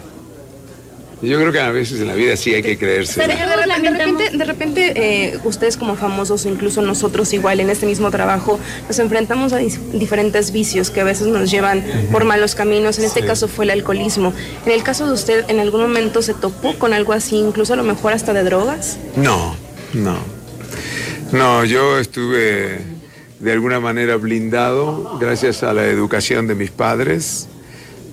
Yo 1.21 1.39
creo 1.39 1.51
que 1.51 1.59
a 1.59 1.69
veces 1.69 2.01
en 2.01 2.07
la 2.07 2.15
vida 2.15 2.35
sí 2.35 2.53
hay 2.53 2.63
que 2.63 2.77
creerse. 2.77 3.21
de 3.21 3.89
repente, 3.89 4.29
de 4.35 4.43
repente 4.43 4.93
eh, 4.95 5.39
ustedes 5.43 5.77
como 5.77 5.95
famosos, 5.95 6.45
incluso 6.45 6.81
nosotros 6.81 7.31
igual 7.33 7.59
en 7.59 7.69
este 7.69 7.85
mismo 7.85 8.09
trabajo, 8.09 8.59
nos 8.87 8.97
enfrentamos 8.97 9.53
a 9.53 9.57
diferentes 9.57 10.51
vicios 10.51 10.89
que 10.89 11.01
a 11.01 11.03
veces 11.03 11.27
nos 11.27 11.51
llevan 11.51 11.83
por 12.11 12.25
malos 12.25 12.55
caminos. 12.55 12.97
En 12.97 13.05
este 13.05 13.23
caso 13.23 13.47
fue 13.47 13.65
el 13.65 13.71
alcoholismo. 13.71 14.33
En 14.65 14.71
el 14.71 14.81
caso 14.83 15.05
de 15.05 15.13
usted, 15.13 15.45
¿en 15.47 15.59
algún 15.59 15.81
momento 15.81 16.21
se 16.23 16.33
topó 16.33 16.77
con 16.79 16.93
algo 16.93 17.13
así, 17.13 17.35
incluso 17.37 17.73
a 17.73 17.75
lo 17.75 17.83
mejor 17.83 18.13
hasta 18.13 18.33
de 18.33 18.43
drogas? 18.43 18.97
No, 19.15 19.55
no. 19.93 20.17
No, 21.31 21.63
yo 21.63 21.99
estuve 21.99 22.79
de 23.39 23.51
alguna 23.51 23.79
manera 23.79 24.17
blindado 24.17 25.17
gracias 25.19 25.63
a 25.63 25.73
la 25.73 25.85
educación 25.85 26.47
de 26.47 26.55
mis 26.55 26.71
padres 26.71 27.47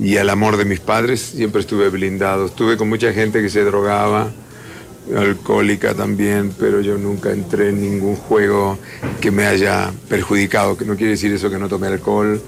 y 0.00 0.16
al 0.16 0.30
amor 0.30 0.56
de 0.56 0.64
mis 0.64 0.80
padres 0.80 1.20
siempre 1.20 1.61
estuve 1.61 1.88
blindado. 1.88 2.46
Estuve 2.46 2.76
con 2.76 2.88
mucha 2.88 3.12
gente 3.12 3.42
que 3.42 3.48
se 3.48 3.64
drogaba, 3.64 4.30
alcohólica 5.16 5.94
también, 5.94 6.52
pero 6.58 6.80
yo 6.80 6.98
nunca 6.98 7.30
entré 7.30 7.70
en 7.70 7.80
ningún 7.80 8.16
juego 8.16 8.78
que 9.20 9.30
me 9.30 9.46
haya 9.46 9.92
perjudicado, 10.08 10.76
que 10.76 10.84
no 10.84 10.96
quiere 10.96 11.12
decir 11.12 11.32
eso 11.32 11.50
que 11.50 11.58
no 11.58 11.68
tomé 11.68 11.88
alcohol, 11.88 12.40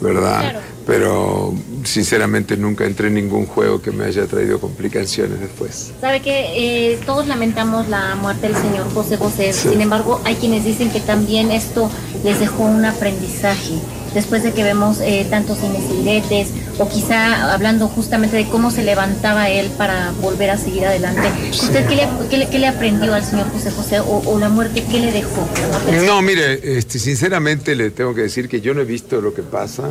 ¿verdad? 0.00 0.60
Pero 0.86 1.54
sinceramente 1.82 2.56
nunca 2.56 2.84
entré 2.84 3.08
en 3.08 3.14
ningún 3.14 3.46
juego 3.46 3.80
que 3.80 3.90
me 3.90 4.04
haya 4.04 4.26
traído 4.26 4.60
complicaciones 4.60 5.40
después. 5.40 5.92
Sabe 6.00 6.20
que 6.20 6.92
eh, 6.92 6.98
todos 7.04 7.26
lamentamos 7.26 7.88
la 7.88 8.14
muerte 8.14 8.48
del 8.48 8.56
señor 8.56 8.92
José 8.92 9.16
José, 9.16 9.52
sin 9.52 9.80
embargo 9.80 10.20
hay 10.24 10.36
quienes 10.36 10.64
dicen 10.64 10.90
que 10.90 11.00
también 11.00 11.50
esto 11.50 11.90
les 12.22 12.38
dejó 12.38 12.64
un 12.64 12.84
aprendizaje 12.84 13.74
después 14.14 14.42
de 14.42 14.52
que 14.52 14.62
vemos 14.62 15.00
eh, 15.00 15.26
tantos 15.28 15.58
cines 15.58 16.48
o 16.78 16.88
quizá 16.88 17.52
hablando 17.52 17.88
justamente 17.88 18.36
de 18.36 18.46
cómo 18.46 18.70
se 18.70 18.82
levantaba 18.82 19.48
él 19.50 19.70
para 19.76 20.12
volver 20.22 20.50
a 20.50 20.58
seguir 20.58 20.86
adelante. 20.86 21.28
¿Usted 21.50 21.86
qué 21.86 22.58
le, 22.58 22.66
aprendió 22.66 23.14
al 23.14 23.24
señor 23.24 23.50
José 23.50 23.70
José 23.70 24.00
o, 24.00 24.38
la 24.38 24.48
muerte 24.48 24.84
qué 24.90 25.00
le 25.00 25.12
dejó? 25.12 25.46
No, 26.06 26.22
mire, 26.22 26.78
este, 26.78 26.98
sinceramente 26.98 27.74
le 27.74 27.90
tengo 27.90 28.14
que 28.14 28.22
decir 28.22 28.48
que 28.48 28.60
yo 28.60 28.74
no 28.74 28.80
he 28.80 28.84
visto 28.84 29.20
lo 29.20 29.34
que 29.34 29.42
pasa, 29.42 29.90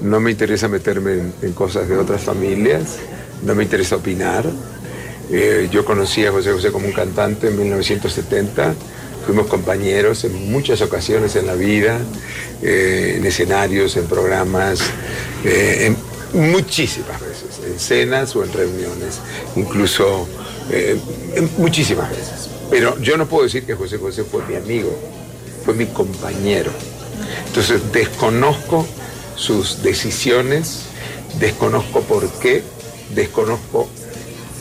no 0.00 0.20
me 0.20 0.30
interesa 0.30 0.68
meterme 0.68 1.32
en, 1.42 1.52
cosas 1.52 1.88
de 1.88 1.96
otras 1.96 2.22
familias, 2.22 2.96
no 3.44 3.54
me 3.54 3.62
interesa 3.62 3.96
opinar. 3.96 4.44
Eh, 5.30 5.68
yo 5.70 5.84
conocí 5.84 6.24
a 6.24 6.32
José 6.32 6.52
José 6.52 6.72
como 6.72 6.86
un 6.86 6.92
cantante 6.92 7.48
en 7.48 7.58
1970 7.58 8.74
Fuimos 9.28 9.48
compañeros 9.48 10.24
en 10.24 10.50
muchas 10.50 10.80
ocasiones 10.80 11.36
en 11.36 11.46
la 11.46 11.54
vida, 11.54 12.00
eh, 12.62 13.16
en 13.18 13.26
escenarios, 13.26 13.94
en 13.98 14.06
programas, 14.06 14.80
eh, 15.44 15.92
en 16.32 16.50
muchísimas 16.50 17.20
veces, 17.20 17.60
en 17.62 17.78
cenas 17.78 18.34
o 18.34 18.42
en 18.42 18.50
reuniones, 18.50 19.20
incluso 19.54 20.26
eh, 20.70 20.96
muchísimas 21.58 22.08
veces. 22.08 22.48
Pero 22.70 22.98
yo 23.02 23.18
no 23.18 23.28
puedo 23.28 23.44
decir 23.44 23.66
que 23.66 23.74
José 23.74 23.98
José 23.98 24.24
fue 24.24 24.46
mi 24.46 24.54
amigo, 24.54 24.98
fue 25.62 25.74
mi 25.74 25.84
compañero. 25.84 26.70
Entonces 27.48 27.82
desconozco 27.92 28.86
sus 29.36 29.82
decisiones, 29.82 30.84
desconozco 31.38 32.00
por 32.00 32.26
qué, 32.40 32.62
desconozco 33.14 33.90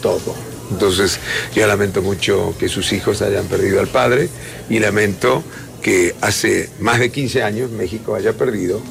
todo. 0.02 0.36
Entonces 0.72 1.20
yo 1.56 1.66
lamento 1.68 2.02
mucho 2.02 2.56
que 2.60 2.70
sus 2.70 2.92
hijos 2.94 3.22
hayan 3.22 3.46
perdido 3.46 3.80
al 3.80 3.88
padre 3.88 4.30
y 4.70 4.80
lamento 4.80 5.44
que 5.82 6.16
hace 6.22 6.70
más 6.80 7.00
de 7.00 7.12
15 7.12 7.44
años 7.44 7.72
México 7.72 8.16
haya 8.16 8.34
perdido 8.34 8.82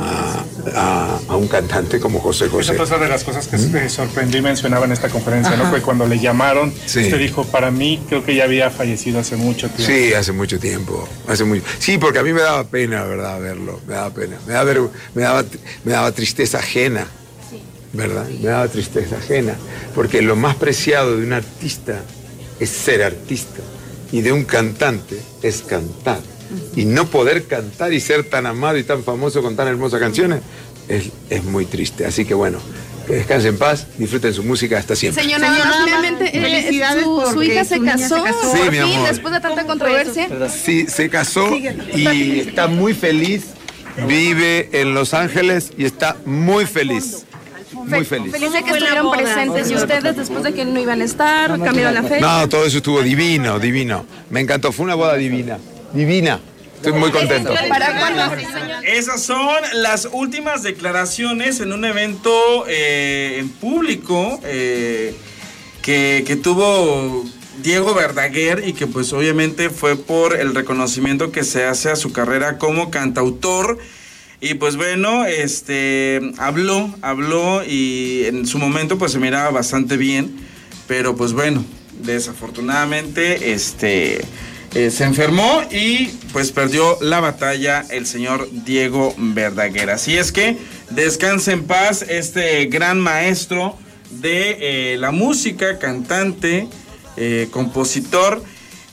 a, 0.00 1.36
un 1.36 1.48
cantante 1.48 2.00
como 2.00 2.20
José 2.20 2.48
José. 2.48 2.74
Esa 2.74 2.98
de 2.98 3.08
las 3.08 3.24
cosas 3.24 3.46
que 3.46 3.56
me 3.58 3.88
sorprendió 3.88 4.40
y 4.40 4.42
mencionaba 4.42 4.86
en 4.86 4.92
esta 4.92 5.08
conferencia, 5.08 5.56
¿no? 5.56 5.70
Fue 5.70 5.82
cuando 5.82 6.06
le 6.06 6.18
llamaron, 6.18 6.72
usted 6.84 7.18
dijo, 7.18 7.44
para 7.44 7.70
mí 7.70 8.02
creo 8.08 8.24
que 8.24 8.34
ya 8.34 8.44
había 8.44 8.70
fallecido 8.70 9.20
hace 9.20 9.36
mucho 9.36 9.68
tiempo. 9.68 9.92
Sí, 9.92 10.14
hace 10.14 10.32
mucho 10.32 10.58
tiempo. 10.58 11.08
Hace 11.28 11.44
mucho... 11.44 11.62
Sí, 11.78 11.98
porque 11.98 12.18
a 12.18 12.22
mí 12.22 12.32
me 12.32 12.40
daba 12.40 12.64
pena, 12.64 13.04
¿verdad? 13.04 13.40
Verlo, 13.40 13.80
me 13.86 13.94
daba 13.94 14.10
pena. 14.10 14.36
Me 14.46 14.52
daba, 14.52 14.72
me 15.14 15.22
daba, 15.22 15.44
me 15.84 15.92
daba 15.92 16.12
tristeza 16.12 16.58
ajena 16.58 17.06
¿verdad? 17.94 18.28
Me 18.28 18.48
daba 18.48 18.68
tristeza 18.68 19.16
ajena, 19.16 19.54
porque 19.94 20.20
lo 20.20 20.36
más 20.36 20.56
preciado 20.56 21.16
de 21.16 21.26
un 21.26 21.32
artista 21.32 22.02
es 22.60 22.68
ser 22.70 23.02
artista 23.02 23.62
y 24.12 24.20
de 24.20 24.32
un 24.32 24.44
cantante 24.44 25.18
es 25.42 25.62
cantar. 25.62 26.20
Y 26.76 26.84
no 26.84 27.06
poder 27.06 27.44
cantar 27.44 27.92
y 27.92 28.00
ser 28.00 28.24
tan 28.24 28.46
amado 28.46 28.76
y 28.76 28.84
tan 28.84 29.02
famoso 29.02 29.42
con 29.42 29.56
tan 29.56 29.66
hermosas 29.66 29.98
canciones 29.98 30.40
es, 30.88 31.44
muy 31.44 31.64
triste. 31.66 32.04
Así 32.04 32.24
que 32.24 32.34
bueno, 32.34 32.58
que 33.06 33.14
descansen 33.14 33.54
en 33.54 33.58
paz, 33.58 33.86
disfruten 33.98 34.34
su 34.34 34.44
música 34.44 34.78
hasta 34.78 34.94
siempre. 34.94 35.22
Señor, 35.22 35.40
finalmente, 35.40 36.30
eh, 36.32 36.80
su, 37.32 37.42
hija 37.42 37.64
se 37.64 37.80
casó, 37.80 38.24
sí, 38.52 38.70
mi 38.70 38.78
amor. 38.78 39.08
después 39.08 39.32
de 39.34 39.40
tanta 39.40 39.66
controversia. 39.66 40.28
Sí, 40.48 40.86
se 40.86 41.08
casó 41.08 41.56
y 41.56 42.40
está 42.40 42.66
muy 42.66 42.92
feliz, 42.92 43.46
vive 44.06 44.68
en 44.72 44.94
Los 44.94 45.14
Ángeles 45.14 45.72
y 45.76 45.86
está 45.86 46.16
muy 46.24 46.66
feliz 46.66 47.24
muy 47.86 48.04
feliz. 48.04 48.32
Feliz 48.32 48.52
de 48.52 48.62
que 48.62 48.70
estuvieron 48.70 49.10
presentes 49.10 49.70
y 49.70 49.74
ustedes 49.74 50.16
después 50.16 50.42
de 50.42 50.54
que 50.54 50.64
no 50.64 50.80
iban 50.80 51.00
a 51.00 51.04
estar, 51.04 51.60
cambiaron 51.60 51.94
la 51.94 52.02
fecha. 52.02 52.20
No, 52.20 52.48
todo 52.48 52.64
eso 52.66 52.78
estuvo 52.78 53.02
divino, 53.02 53.58
divino. 53.58 54.04
Me 54.30 54.40
encantó, 54.40 54.72
fue 54.72 54.84
una 54.84 54.94
boda 54.94 55.14
divina, 55.14 55.58
divina. 55.92 56.40
Estoy 56.76 57.00
muy 57.00 57.10
contento. 57.10 57.54
Esas 58.82 59.22
son 59.22 59.56
las 59.74 60.06
últimas 60.12 60.62
declaraciones 60.62 61.60
en 61.60 61.72
un 61.72 61.84
evento 61.86 62.30
eh, 62.68 63.36
en 63.38 63.48
público 63.48 64.38
eh, 64.44 65.14
que, 65.80 66.24
que 66.26 66.36
tuvo 66.36 67.24
Diego 67.62 67.94
Verdaguer 67.94 68.64
y 68.66 68.74
que 68.74 68.86
pues 68.86 69.12
obviamente 69.14 69.70
fue 69.70 69.96
por 69.96 70.38
el 70.38 70.54
reconocimiento 70.54 71.32
que 71.32 71.44
se 71.44 71.64
hace 71.64 71.90
a 71.90 71.96
su 71.96 72.12
carrera 72.12 72.58
como 72.58 72.90
cantautor. 72.90 73.78
Y 74.44 74.52
pues 74.52 74.76
bueno, 74.76 75.24
este 75.24 76.20
habló, 76.36 76.94
habló 77.00 77.64
y 77.64 78.24
en 78.26 78.46
su 78.46 78.58
momento 78.58 78.98
pues 78.98 79.12
se 79.12 79.18
miraba 79.18 79.48
bastante 79.48 79.96
bien, 79.96 80.36
pero 80.86 81.16
pues 81.16 81.32
bueno, 81.32 81.64
desafortunadamente 82.02 83.54
este 83.54 84.20
eh, 84.74 84.90
se 84.90 85.04
enfermó 85.04 85.62
y 85.70 86.08
pues 86.34 86.52
perdió 86.52 86.98
la 87.00 87.20
batalla 87.20 87.86
el 87.88 88.04
señor 88.04 88.46
Diego 88.52 89.14
Verdaguer. 89.16 89.88
Así 89.88 90.18
es 90.18 90.30
que 90.30 90.58
descanse 90.90 91.52
en 91.52 91.64
paz 91.64 92.02
este 92.02 92.66
gran 92.66 93.00
maestro 93.00 93.78
de 94.10 94.58
eh, 94.92 94.96
la 94.98 95.10
música, 95.10 95.78
cantante, 95.78 96.68
eh, 97.16 97.48
compositor 97.50 98.44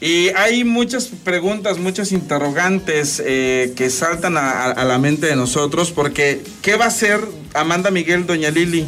y 0.02 0.30
hay 0.30 0.64
muchas 0.64 1.10
preguntas, 1.24 1.78
muchas 1.78 2.12
interrogantes 2.12 3.22
eh, 3.24 3.72
que 3.76 3.92
saltan 3.92 4.36
a, 4.36 4.84
la 4.84 4.98
mente 4.98 5.28
de 5.28 5.36
nosotros, 5.36 5.92
porque 5.92 6.42
¿qué 6.64 6.76
va 6.76 6.86
a 6.86 6.88
hacer 6.88 7.20
Amanda 7.54 7.92
Miguel, 7.92 8.26
doña 8.26 8.50
Lili? 8.50 8.88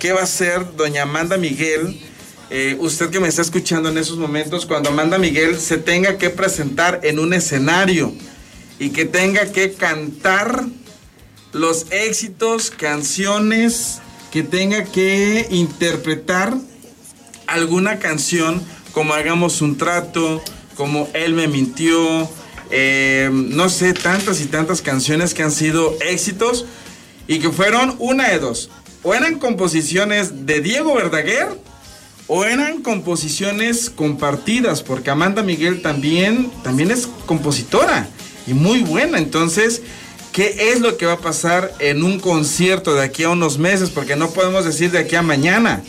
¿Qué 0.00 0.12
va 0.12 0.22
a 0.22 0.24
hacer 0.24 0.74
doña 0.76 1.02
Amanda 1.02 1.36
Miguel? 1.36 1.96
Eh, 2.50 2.76
usted 2.80 3.10
que 3.10 3.20
me 3.20 3.28
está 3.28 3.40
escuchando 3.40 3.88
en 3.88 3.98
esos 3.98 4.18
momentos, 4.18 4.66
cuando 4.66 4.88
Amanda 4.88 5.16
Miguel 5.16 5.60
se 5.60 5.78
tenga 5.78 6.18
que 6.18 6.28
presentar 6.28 6.98
en 7.04 7.20
un 7.20 7.34
escenario 7.34 8.12
y 8.80 8.90
que 8.90 9.04
tenga 9.04 9.52
que 9.52 9.74
cantar 9.74 10.64
los 11.52 11.86
éxitos, 11.92 12.72
canciones, 12.72 14.00
que 14.32 14.42
tenga 14.42 14.82
que 14.82 15.46
interpretar 15.50 16.52
alguna 17.46 18.00
canción 18.00 18.60
como 18.92 19.14
Hagamos 19.14 19.60
un 19.60 19.76
trato, 19.76 20.42
como 20.76 21.08
Él 21.14 21.34
me 21.34 21.48
mintió, 21.48 22.28
eh, 22.70 23.30
no 23.32 23.68
sé, 23.68 23.92
tantas 23.94 24.40
y 24.40 24.46
tantas 24.46 24.82
canciones 24.82 25.34
que 25.34 25.42
han 25.42 25.50
sido 25.50 25.96
éxitos 26.00 26.66
y 27.26 27.38
que 27.38 27.50
fueron 27.50 27.96
una 27.98 28.28
de 28.28 28.38
dos. 28.38 28.70
O 29.02 29.14
eran 29.14 29.38
composiciones 29.38 30.46
de 30.46 30.60
Diego 30.60 30.94
Verdaguer 30.94 31.48
o 32.28 32.44
eran 32.44 32.82
composiciones 32.82 33.90
compartidas, 33.90 34.82
porque 34.82 35.10
Amanda 35.10 35.42
Miguel 35.42 35.82
también, 35.82 36.50
también 36.62 36.90
es 36.90 37.08
compositora 37.26 38.08
y 38.46 38.54
muy 38.54 38.80
buena. 38.80 39.18
Entonces, 39.18 39.82
¿qué 40.32 40.72
es 40.72 40.80
lo 40.80 40.96
que 40.96 41.06
va 41.06 41.14
a 41.14 41.18
pasar 41.18 41.72
en 41.78 42.04
un 42.04 42.20
concierto 42.20 42.94
de 42.94 43.02
aquí 43.02 43.24
a 43.24 43.30
unos 43.30 43.58
meses? 43.58 43.90
Porque 43.90 44.16
no 44.16 44.30
podemos 44.30 44.64
decir 44.64 44.90
de 44.90 45.00
aquí 45.00 45.16
a 45.16 45.22
mañana 45.22 45.82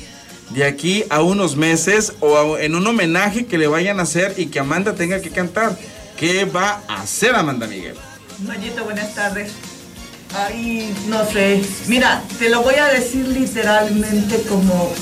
de 0.54 0.66
aquí 0.66 1.04
a 1.10 1.22
unos 1.22 1.56
meses 1.56 2.14
o 2.20 2.58
en 2.58 2.76
un 2.76 2.86
homenaje 2.86 3.46
que 3.46 3.58
le 3.58 3.68
vayan 3.68 4.00
a 4.00 4.04
hacer 4.04 4.36
y 4.38 4.48
que 4.48 4.60
Amanda 4.60 4.94
tenga 4.94 5.22
que 5.22 5.30
cantar. 5.30 5.78
¿Qué 6.18 6.46
va 6.46 6.84
a 6.88 7.02
hacer 7.02 7.36
Amanda 7.36 7.68
Miguel? 7.68 7.96
Mayito, 8.46 8.84
buenas 8.84 9.16
tardes. 9.16 9.52
Ay, 10.36 10.94
no 11.08 11.26
sé. 11.26 11.62
Mira, 11.88 12.24
te 12.40 12.50
lo 12.50 12.62
voy 12.62 12.76
a 12.76 12.86
decir 12.86 13.28
literalmente 13.28 14.42
como... 14.44 14.94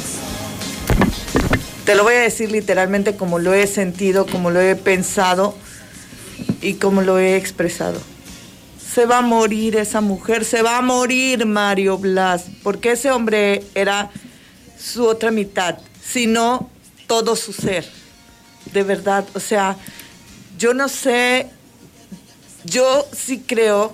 Te 1.85 1.95
lo 1.95 2.03
voy 2.03 2.13
a 2.15 2.21
decir 2.21 2.51
literalmente 2.51 3.15
como 3.15 3.39
lo 3.39 3.53
he 3.53 3.67
sentido, 3.67 4.25
como 4.25 4.51
lo 4.51 4.61
he 4.61 4.75
pensado 4.75 5.55
y 6.61 6.75
como 6.75 7.01
lo 7.01 7.19
he 7.19 7.35
expresado. 7.35 7.99
se 8.93 9.05
va 9.05 9.19
a 9.19 9.21
morir 9.21 9.77
esa 9.77 10.01
mujer, 10.01 10.45
se 10.45 10.61
va 10.61 10.77
a 10.77 10.81
morir 10.81 11.45
Mario 11.45 11.97
Blas, 11.97 12.45
porque 12.61 12.91
ese 12.91 13.09
hombre 13.09 13.63
era 13.73 14.11
su 14.81 15.05
otra 15.05 15.31
mitad, 15.31 15.77
sino 16.03 16.69
todo 17.07 17.35
su 17.35 17.53
ser, 17.53 17.87
de 18.73 18.83
verdad. 18.83 19.25
O 19.33 19.39
sea, 19.39 19.77
yo 20.57 20.73
no 20.73 20.89
sé, 20.89 21.47
yo 22.65 23.07
sí 23.13 23.43
creo 23.45 23.93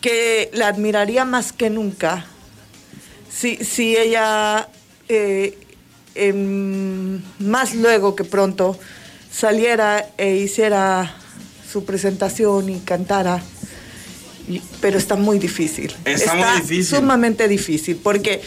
que 0.00 0.50
la 0.52 0.68
admiraría 0.68 1.24
más 1.24 1.52
que 1.52 1.70
nunca 1.70 2.26
si, 3.34 3.56
si 3.56 3.96
ella 3.96 4.68
eh, 5.08 5.58
más 7.38 7.74
luego 7.74 8.14
que 8.14 8.24
pronto 8.24 8.78
saliera 9.32 10.06
e 10.16 10.36
hiciera 10.36 11.16
su 11.70 11.84
presentación 11.84 12.70
y 12.70 12.80
cantara. 12.80 13.42
pero 14.80 14.98
está 14.98 15.16
muy 15.16 15.38
difícil. 15.38 15.92
Está, 16.04 16.34
muy 16.34 16.60
difícil. 16.60 16.98
Sumamente 16.98 17.48
difícil, 17.48 17.96
porque 17.96 18.40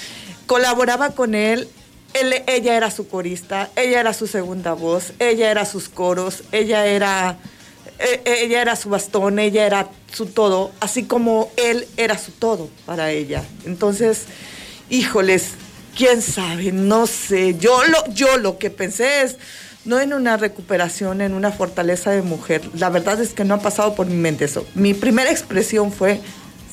colaboraba 0.47 1.11
con 1.11 1.35
él, 1.35 1.69
ella 2.13 2.75
era 2.75 2.89
su 2.89 3.07
corista, 3.07 3.69
ella 3.75 3.99
era 3.99 4.13
su 4.13 4.25
segunda 4.25 4.73
voz, 4.73 5.13
ella 5.19 5.51
era 5.51 5.65
sus 5.65 5.89
coros, 5.89 6.43
ella 6.51 6.87
era, 6.87 7.37
e, 7.99 8.21
ella 8.25 8.61
era 8.61 8.75
su 8.75 8.89
bastón, 8.89 9.37
ella 9.37 9.65
era 9.65 9.89
su 10.11 10.25
todo, 10.25 10.71
así 10.79 11.03
como 11.03 11.51
él 11.57 11.87
era 11.97 12.17
su 12.17 12.31
todo 12.31 12.69
para 12.85 13.11
ella. 13.11 13.43
Entonces, 13.65 14.23
híjoles, 14.89 15.51
quién 15.95 16.21
sabe, 16.21 16.71
no 16.71 17.05
sé. 17.07 17.57
Yo 17.59 17.83
lo, 17.83 18.13
yo 18.13 18.37
lo 18.37 18.57
que 18.57 18.69
pensé 18.69 19.21
es 19.21 19.37
no 19.85 19.99
en 19.99 20.13
una 20.13 20.37
recuperación, 20.37 21.21
en 21.21 21.33
una 21.33 21.51
fortaleza 21.51 22.11
de 22.11 22.21
mujer. 22.21 22.61
La 22.73 22.89
verdad 22.89 23.21
es 23.21 23.33
que 23.33 23.45
no 23.45 23.55
ha 23.55 23.59
pasado 23.59 23.95
por 23.95 24.07
mi 24.07 24.15
mente 24.15 24.45
eso. 24.45 24.65
Mi 24.75 24.93
primera 24.93 25.31
expresión 25.31 25.91
fue, 25.91 26.21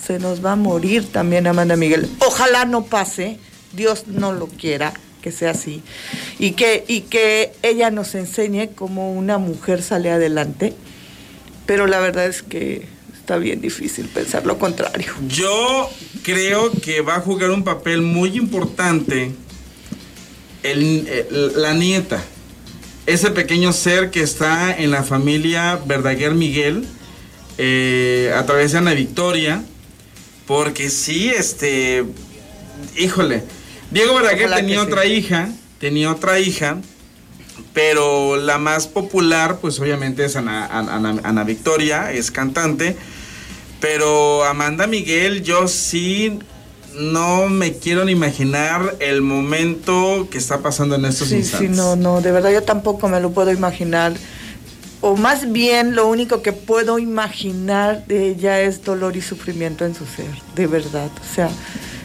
se 0.04 0.18
nos 0.18 0.44
va 0.44 0.52
a 0.52 0.56
morir 0.56 1.10
también 1.12 1.46
Amanda 1.46 1.76
Miguel. 1.76 2.10
Ojalá 2.26 2.64
no 2.64 2.84
pase, 2.84 3.38
Dios 3.74 4.06
no 4.06 4.32
lo 4.32 4.46
quiera 4.46 4.94
que 5.22 5.32
sea 5.32 5.52
así. 5.52 5.82
Y 6.38 6.52
que, 6.52 6.84
y 6.87 7.02
que 7.02 7.52
ella 7.62 7.90
nos 7.90 8.14
enseñe 8.14 8.68
cómo 8.74 9.12
una 9.12 9.38
mujer 9.38 9.82
sale 9.82 10.10
adelante. 10.10 10.74
Pero 11.66 11.87
la 11.87 11.98
verdad 11.98 12.26
es 12.26 12.42
que 12.42 12.87
está 13.18 13.38
bien 13.38 13.60
difícil 13.60 14.06
pensar 14.08 14.44
lo 14.44 14.58
contrario. 14.58 15.12
Yo 15.28 15.88
creo 16.22 16.70
que 16.70 17.00
va 17.00 17.16
a 17.16 17.20
jugar 17.20 17.50
un 17.50 17.64
papel 17.64 18.02
muy 18.02 18.37
importante 18.37 19.32
la 20.62 21.74
nieta 21.74 22.22
ese 23.06 23.30
pequeño 23.30 23.72
ser 23.72 24.10
que 24.10 24.22
está 24.22 24.74
en 24.74 24.90
la 24.90 25.02
familia 25.02 25.78
Verdaguer 25.84 26.34
Miguel 26.34 26.87
eh, 27.58 28.32
a 28.34 28.46
través 28.46 28.72
de 28.72 28.78
Ana 28.78 28.94
Victoria, 28.94 29.62
porque 30.46 30.88
sí, 30.88 31.28
este, 31.28 32.04
híjole, 32.96 33.42
Diego 33.94 34.12
Verdaguer 34.16 34.50
tenía 34.50 34.83
otra 34.83 35.07
hija, 35.07 35.50
tenía 35.78 36.11
otra 36.11 36.40
hija, 36.40 36.78
pero 37.72 38.37
la 38.37 38.59
más 38.59 38.88
popular, 38.88 39.59
pues 39.61 39.78
obviamente 39.78 40.24
es 40.24 40.35
Ana, 40.35 40.66
Ana 40.66 41.44
Victoria, 41.44 42.11
es 42.11 42.33
cantante, 42.33 42.96
pero 43.78 44.42
Amanda 44.42 44.88
Miguel, 44.88 45.44
yo 45.44 45.68
sí 45.68 46.40
no 46.98 47.48
me 47.48 47.74
quiero 47.74 48.04
ni 48.04 48.11
imaginar 48.11 48.96
el 48.98 49.22
momento 49.22 50.26
que 50.28 50.38
está 50.38 50.59
pasando 50.59 50.96
en 50.96 51.04
estos 51.04 51.30
instantes. 51.30 51.70
Sí, 51.70 51.76
no, 51.76 51.94
no, 51.94 52.20
de 52.20 52.33
verdad 52.33 52.50
yo 52.50 52.64
tampoco 52.64 53.09
me 53.09 53.20
lo 53.20 53.30
puedo 53.30 53.52
imaginar. 53.52 54.12
O 55.02 55.16
más 55.16 55.52
bien 55.52 55.94
lo 55.94 56.09
único 56.09 56.42
que 56.42 56.52
puedo 56.52 56.98
imaginar 56.98 58.04
de 58.09 58.30
ella 58.30 58.61
es 58.61 58.83
dolor 58.83 59.16
y 59.16 59.20
sufrimiento 59.20 59.85
en 59.85 59.94
su 59.94 60.04
ser, 60.04 60.26
de 60.57 60.66
verdad. 60.66 61.11
O 61.20 61.35
sea, 61.35 61.48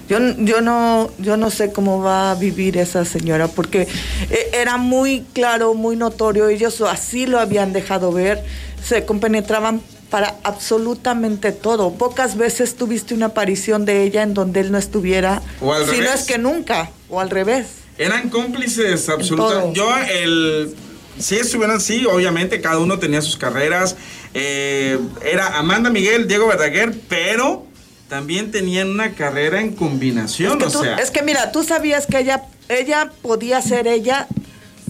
yo, 0.10 0.18
yo, 0.40 0.62
no, 0.62 1.12
yo 1.20 1.38
no 1.38 1.52
sé 1.52 1.72
cómo 1.72 2.02
va 2.02 2.32
a 2.32 2.36
vivir 2.36 2.78
esa 2.78 3.06
señora, 3.06 3.48
porque 3.48 3.88
eh, 4.30 4.50
era 4.54 4.78
muy 4.78 5.24
claro, 5.34 5.76
muy 5.76 5.96
notorio, 5.96 6.50
ellos 6.50 6.82
así 6.82 7.28
lo 7.28 7.40
habían 7.40 7.74
dejado 7.74 8.12
ver, 8.12 8.44
se 8.84 9.06
compenetraban 9.06 9.82
para 10.10 10.36
absolutamente 10.44 11.52
todo. 11.52 11.94
Pocas 11.94 12.36
veces 12.36 12.76
tuviste 12.76 13.14
una 13.14 13.28
aparición 13.28 13.86
de 13.86 14.04
ella 14.04 14.24
en 14.24 14.34
donde 14.34 14.62
él 14.62 14.72
no 14.72 14.80
estuviera, 14.80 15.44
o 15.62 15.72
al 15.72 15.88
si 15.88 16.00
no 16.00 16.12
es 16.12 16.26
que 16.26 16.40
nunca, 16.40 16.90
o 17.10 17.20
al 17.20 17.30
revés. 17.30 17.68
Eran 18.00 18.30
cómplices 18.30 19.10
absolutamente. 19.10 19.78
Yo, 19.78 19.96
el. 19.98 20.74
Si 21.20 21.36
estuvieran 21.36 21.78
así, 21.78 22.06
obviamente 22.06 22.62
cada 22.62 22.80
uno 22.80 22.98
tenía 22.98 23.22
sus 23.22 23.36
carreras. 23.36 23.98
Eh, 24.34 24.98
era 25.24 25.58
Amanda 25.58 25.90
Miguel, 25.90 26.30
Diego 26.30 26.48
Verdaguer, 26.48 26.96
pero 27.10 27.66
también 28.10 28.52
tenían 28.52 28.90
una 28.90 29.14
carrera 29.14 29.62
en 29.62 29.74
combinación. 29.74 30.62
Es 30.62 30.74
que, 30.74 30.78
o 30.78 30.84
es 30.84 31.12
que 31.12 31.22
mira, 31.22 31.52
tú 31.52 31.64
sabías 31.64 32.08
que 32.08 32.20
ella, 32.20 32.44
ella 32.68 33.12
podía 33.22 33.62
ser 33.62 33.88
ella 33.88 34.28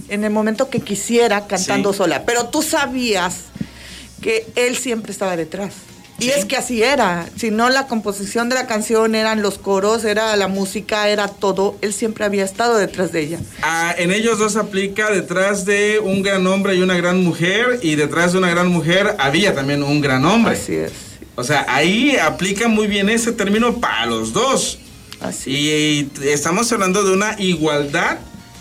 en 0.08 0.24
el 0.24 0.30
momento 0.30 0.70
que 0.70 0.80
quisiera 0.80 1.46
cantando 1.46 1.92
sola, 1.92 2.24
pero 2.24 2.46
tú 2.48 2.62
sabías 2.62 3.44
que 4.20 4.46
él 4.56 4.76
siempre 4.76 5.12
estaba 5.12 5.36
detrás. 5.36 5.74
Y 6.18 6.28
es 6.28 6.44
que 6.44 6.56
así 6.56 6.82
era, 6.82 7.26
si 7.36 7.50
no 7.50 7.70
la 7.70 7.86
composición 7.86 8.50
de 8.50 8.54
la 8.54 8.66
canción 8.66 9.14
eran 9.14 9.40
los 9.40 9.56
coros, 9.56 10.04
era 10.04 10.36
la 10.36 10.48
música, 10.48 11.08
era 11.08 11.28
todo, 11.28 11.78
él 11.80 11.94
siempre 11.94 12.26
había 12.26 12.44
estado 12.44 12.76
detrás 12.76 13.10
de 13.12 13.20
ella. 13.20 13.38
Ah, 13.62 13.94
en 13.96 14.12
ellos 14.12 14.38
dos 14.38 14.56
aplica 14.56 15.10
detrás 15.10 15.64
de 15.64 15.98
un 15.98 16.22
gran 16.22 16.46
hombre 16.46 16.74
y 16.74 16.82
una 16.82 16.94
gran 16.96 17.24
mujer, 17.24 17.80
y 17.80 17.94
detrás 17.94 18.32
de 18.32 18.38
una 18.38 18.50
gran 18.50 18.68
mujer 18.68 19.16
había 19.18 19.54
también 19.54 19.82
un 19.82 20.02
gran 20.02 20.26
hombre. 20.26 20.56
Así 20.56 20.74
es. 20.74 21.09
O 21.40 21.44
sea, 21.44 21.64
ahí 21.68 22.16
aplica 22.16 22.68
muy 22.68 22.86
bien 22.86 23.08
ese 23.08 23.32
término 23.32 23.80
para 23.80 24.06
los 24.06 24.32
dos. 24.32 24.78
Así. 25.20 25.50
y 25.50 26.10
estamos 26.28 26.72
hablando 26.72 27.04
de 27.04 27.12
una 27.12 27.36
igualdad 27.38 28.18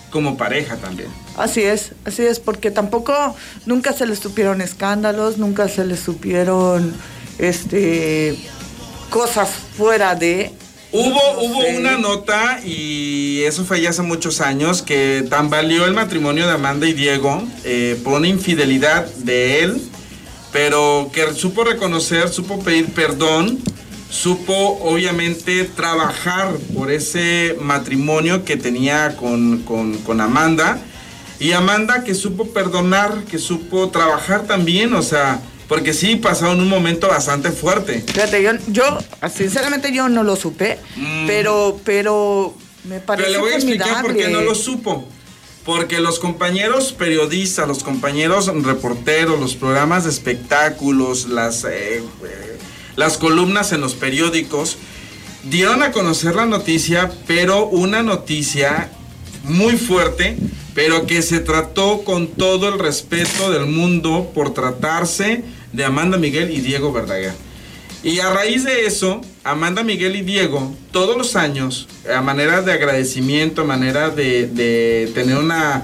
como 0.09 0.37
pareja 0.37 0.75
también. 0.75 1.09
Así 1.37 1.61
es, 1.61 1.93
así 2.03 2.23
es, 2.23 2.39
porque 2.39 2.69
tampoco 2.69 3.35
nunca 3.65 3.93
se 3.93 4.05
les 4.05 4.19
supieron 4.19 4.59
escándalos, 4.59 5.37
nunca 5.37 5.69
se 5.69 5.85
les 5.85 5.99
supieron 5.99 6.93
este 7.37 8.37
cosas 9.09 9.49
fuera 9.77 10.15
de 10.15 10.51
Hubo, 10.91 11.39
hubo 11.41 11.59
una 11.77 11.99
nota, 11.99 12.61
y 12.65 13.43
eso 13.43 13.63
fue 13.63 13.79
ya 13.79 13.91
hace 13.91 14.01
muchos 14.01 14.41
años, 14.41 14.81
que 14.81 15.23
tambaleó 15.29 15.85
el 15.85 15.93
matrimonio 15.93 16.47
de 16.47 16.53
Amanda 16.53 16.87
y 16.87 16.93
Diego 16.93 17.43
eh, 17.63 17.99
por 18.03 18.13
una 18.13 18.27
infidelidad 18.27 19.05
de 19.17 19.63
él, 19.63 19.81
pero 20.51 21.09
que 21.13 21.33
supo 21.33 21.63
reconocer, 21.63 22.29
supo 22.29 22.59
pedir 22.59 22.87
perdón 22.93 23.59
supo 24.09 24.79
obviamente 24.81 25.65
trabajar 25.65 26.55
por 26.75 26.91
ese 26.91 27.55
matrimonio 27.61 28.43
que 28.43 28.57
tenía 28.57 29.15
con, 29.15 30.19
Amanda. 30.19 30.79
Y 31.39 31.53
Amanda 31.53 32.03
que 32.03 32.15
supo 32.15 32.49
perdonar, 32.49 33.23
que 33.23 33.37
supo 33.37 33.89
trabajar 33.89 34.45
también, 34.45 34.93
o 34.93 35.01
sea, 35.01 35.39
porque 35.69 35.93
sí 35.93 36.17
pasaron 36.17 36.59
un 36.59 36.67
momento 36.67 37.07
bastante 37.07 37.51
fuerte. 37.51 38.03
Fíjate, 38.05 38.43
yo, 38.43 38.51
yo 38.67 38.97
sinceramente 39.33 39.93
yo 39.93 40.09
no 40.09 40.23
lo 40.23 40.35
supe, 40.35 40.79
mm. 40.97 41.27
pero, 41.27 41.79
pero 41.85 42.53
me 42.83 42.99
parece 42.99 43.29
Pero 43.29 43.37
le 43.37 43.41
voy 43.41 43.53
a 43.53 43.55
explicar 43.55 44.01
por 44.01 44.17
qué 44.17 44.27
no 44.27 44.41
lo 44.41 44.53
supo. 44.53 45.07
Porque 45.65 45.99
los 45.99 46.19
compañeros 46.19 46.93
periodistas, 46.93 47.67
los 47.67 47.83
compañeros 47.83 48.47
reporteros, 48.63 49.39
los 49.39 49.55
programas 49.55 50.05
de 50.05 50.09
espectáculos, 50.09 51.27
las 51.27 51.65
eh, 51.65 52.01
las 52.95 53.17
columnas 53.17 53.71
en 53.71 53.79
los 53.79 53.93
periódicos 53.93 54.77
dieron 55.43 55.83
a 55.83 55.91
conocer 55.93 56.35
la 56.35 56.45
noticia, 56.45 57.11
pero 57.27 57.65
una 57.67 58.03
noticia 58.03 58.91
muy 59.43 59.77
fuerte, 59.77 60.35
pero 60.75 61.05
que 61.05 61.21
se 61.21 61.39
trató 61.39 62.03
con 62.03 62.27
todo 62.27 62.67
el 62.67 62.77
respeto 62.77 63.51
del 63.51 63.67
mundo 63.67 64.31
por 64.33 64.53
tratarse 64.53 65.45
de 65.71 65.85
Amanda 65.85 66.17
Miguel 66.17 66.51
y 66.51 66.59
Diego 66.59 66.91
Verdaguer. 66.91 67.33
Y 68.01 68.19
a 68.19 68.29
raíz 68.31 68.63
de 68.63 68.85
eso, 68.85 69.21
Amanda 69.43 69.83
Miguel 69.83 70.15
y 70.15 70.21
Diego, 70.21 70.73
todos 70.91 71.17
los 71.17 71.35
años, 71.35 71.87
a 72.13 72.21
manera 72.21 72.61
de 72.61 72.71
agradecimiento, 72.71 73.63
a 73.63 73.65
manera 73.65 74.09
de, 74.09 75.11
tener 75.13 75.37
una 75.37 75.83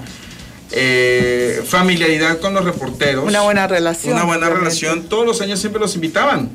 eh, 0.72 1.62
familiaridad 1.66 2.40
con 2.40 2.54
los 2.54 2.64
reporteros. 2.64 3.24
Una 3.24 3.42
buena 3.42 3.66
relación. 3.66 4.14
Una 4.14 4.24
buena 4.24 4.48
relación. 4.48 5.08
Todos 5.08 5.26
los 5.26 5.40
años 5.42 5.60
siempre 5.60 5.80
los 5.80 5.94
invitaban 5.94 6.48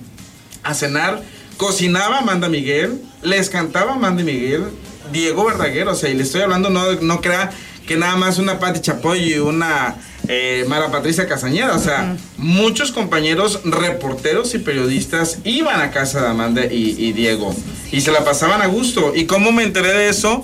a 0.63 0.73
cenar. 0.73 1.21
Cocinaba 1.57 2.17
Amanda 2.17 2.49
Miguel, 2.49 2.99
les 3.21 3.51
cantaba 3.51 3.93
Amanda 3.93 4.23
Miguel, 4.23 4.63
Diego 5.11 5.45
Verdaguer, 5.45 5.87
o 5.89 5.95
sea, 5.95 6.09
y 6.09 6.15
le 6.15 6.23
estoy 6.23 6.41
hablando, 6.41 6.71
no, 6.71 6.93
no 6.93 7.21
crea 7.21 7.51
que 7.87 7.97
nada 7.97 8.15
más 8.15 8.37
una 8.37 8.59
Pati 8.59 8.81
Chapoy 8.81 9.33
y 9.33 9.39
una 9.39 9.95
eh, 10.27 10.65
Mara 10.67 10.91
Patricia 10.91 11.27
Casañeda, 11.27 11.75
o 11.75 11.79
sea, 11.79 12.15
muchos 12.37 12.91
compañeros 12.91 13.61
reporteros 13.63 14.53
y 14.53 14.59
periodistas 14.59 15.39
iban 15.43 15.81
a 15.81 15.91
casa 15.91 16.21
de 16.21 16.27
Amanda 16.27 16.65
y, 16.65 16.95
y, 16.97 17.13
Diego 17.13 17.55
y 17.91 18.01
se 18.01 18.11
la 18.11 18.23
pasaban 18.23 18.61
a 18.61 18.67
gusto. 18.67 19.13
¿Y 19.15 19.25
cómo 19.25 19.51
me 19.51 19.63
enteré 19.63 19.93
de 19.93 20.09
eso? 20.09 20.43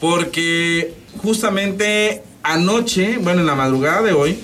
Porque 0.00 0.94
justamente 1.22 2.22
anoche, 2.42 3.18
bueno, 3.18 3.40
en 3.40 3.46
la 3.46 3.54
madrugada 3.54 4.02
de 4.02 4.12
hoy, 4.12 4.38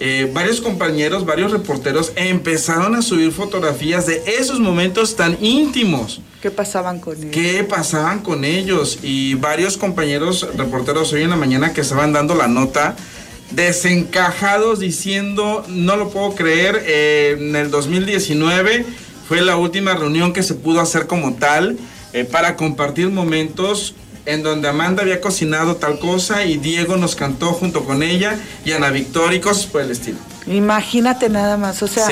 eh, 0.00 0.30
varios 0.34 0.60
compañeros, 0.60 1.24
varios 1.24 1.52
reporteros 1.52 2.12
empezaron 2.16 2.94
a 2.96 3.02
subir 3.02 3.30
fotografías 3.30 4.06
de 4.06 4.22
esos 4.38 4.58
momentos 4.58 5.16
tan 5.16 5.38
íntimos. 5.42 6.20
¿Qué 6.44 6.50
pasaban 6.50 7.00
con 7.00 7.16
ellos? 7.16 7.30
¿Qué 7.32 7.64
pasaban 7.64 8.18
con 8.18 8.44
ellos? 8.44 8.98
Y 9.02 9.32
varios 9.32 9.78
compañeros 9.78 10.46
reporteros 10.58 11.10
hoy 11.14 11.22
en 11.22 11.30
la 11.30 11.36
mañana 11.36 11.72
que 11.72 11.80
estaban 11.80 12.12
dando 12.12 12.34
la 12.34 12.48
nota 12.48 12.96
desencajados 13.52 14.78
diciendo, 14.78 15.64
no 15.68 15.96
lo 15.96 16.10
puedo 16.10 16.34
creer, 16.34 16.82
eh, 16.84 17.36
en 17.38 17.56
el 17.56 17.70
2019 17.70 18.84
fue 19.26 19.40
la 19.40 19.56
última 19.56 19.94
reunión 19.94 20.34
que 20.34 20.42
se 20.42 20.52
pudo 20.52 20.82
hacer 20.82 21.06
como 21.06 21.32
tal 21.32 21.78
eh, 22.12 22.24
para 22.24 22.56
compartir 22.56 23.08
momentos 23.08 23.94
en 24.26 24.42
donde 24.42 24.68
Amanda 24.68 25.02
había 25.02 25.22
cocinado 25.22 25.76
tal 25.76 25.98
cosa 25.98 26.44
y 26.44 26.58
Diego 26.58 26.98
nos 26.98 27.16
cantó 27.16 27.54
junto 27.54 27.86
con 27.86 28.02
ella 28.02 28.38
y 28.66 28.72
Ana 28.72 28.90
Victoria 28.90 29.38
y 29.38 29.40
cosas 29.40 29.64
por 29.64 29.80
el 29.80 29.92
estilo. 29.92 30.18
Imagínate 30.46 31.30
nada 31.30 31.56
más, 31.56 31.82
o 31.82 31.88
sea, 31.88 32.06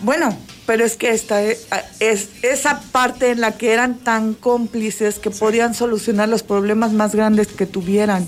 bueno, 0.00 0.36
pero 0.66 0.84
es 0.84 0.96
que 0.96 1.10
esta 1.10 1.42
es, 1.42 1.66
es, 2.00 2.28
esa 2.42 2.80
parte 2.92 3.30
en 3.30 3.40
la 3.40 3.52
que 3.52 3.72
eran 3.72 3.98
tan 3.98 4.34
cómplices 4.34 5.18
que 5.18 5.30
podían 5.30 5.74
solucionar 5.74 6.28
los 6.28 6.42
problemas 6.42 6.92
más 6.92 7.14
grandes 7.14 7.48
que 7.48 7.66
tuvieran. 7.66 8.26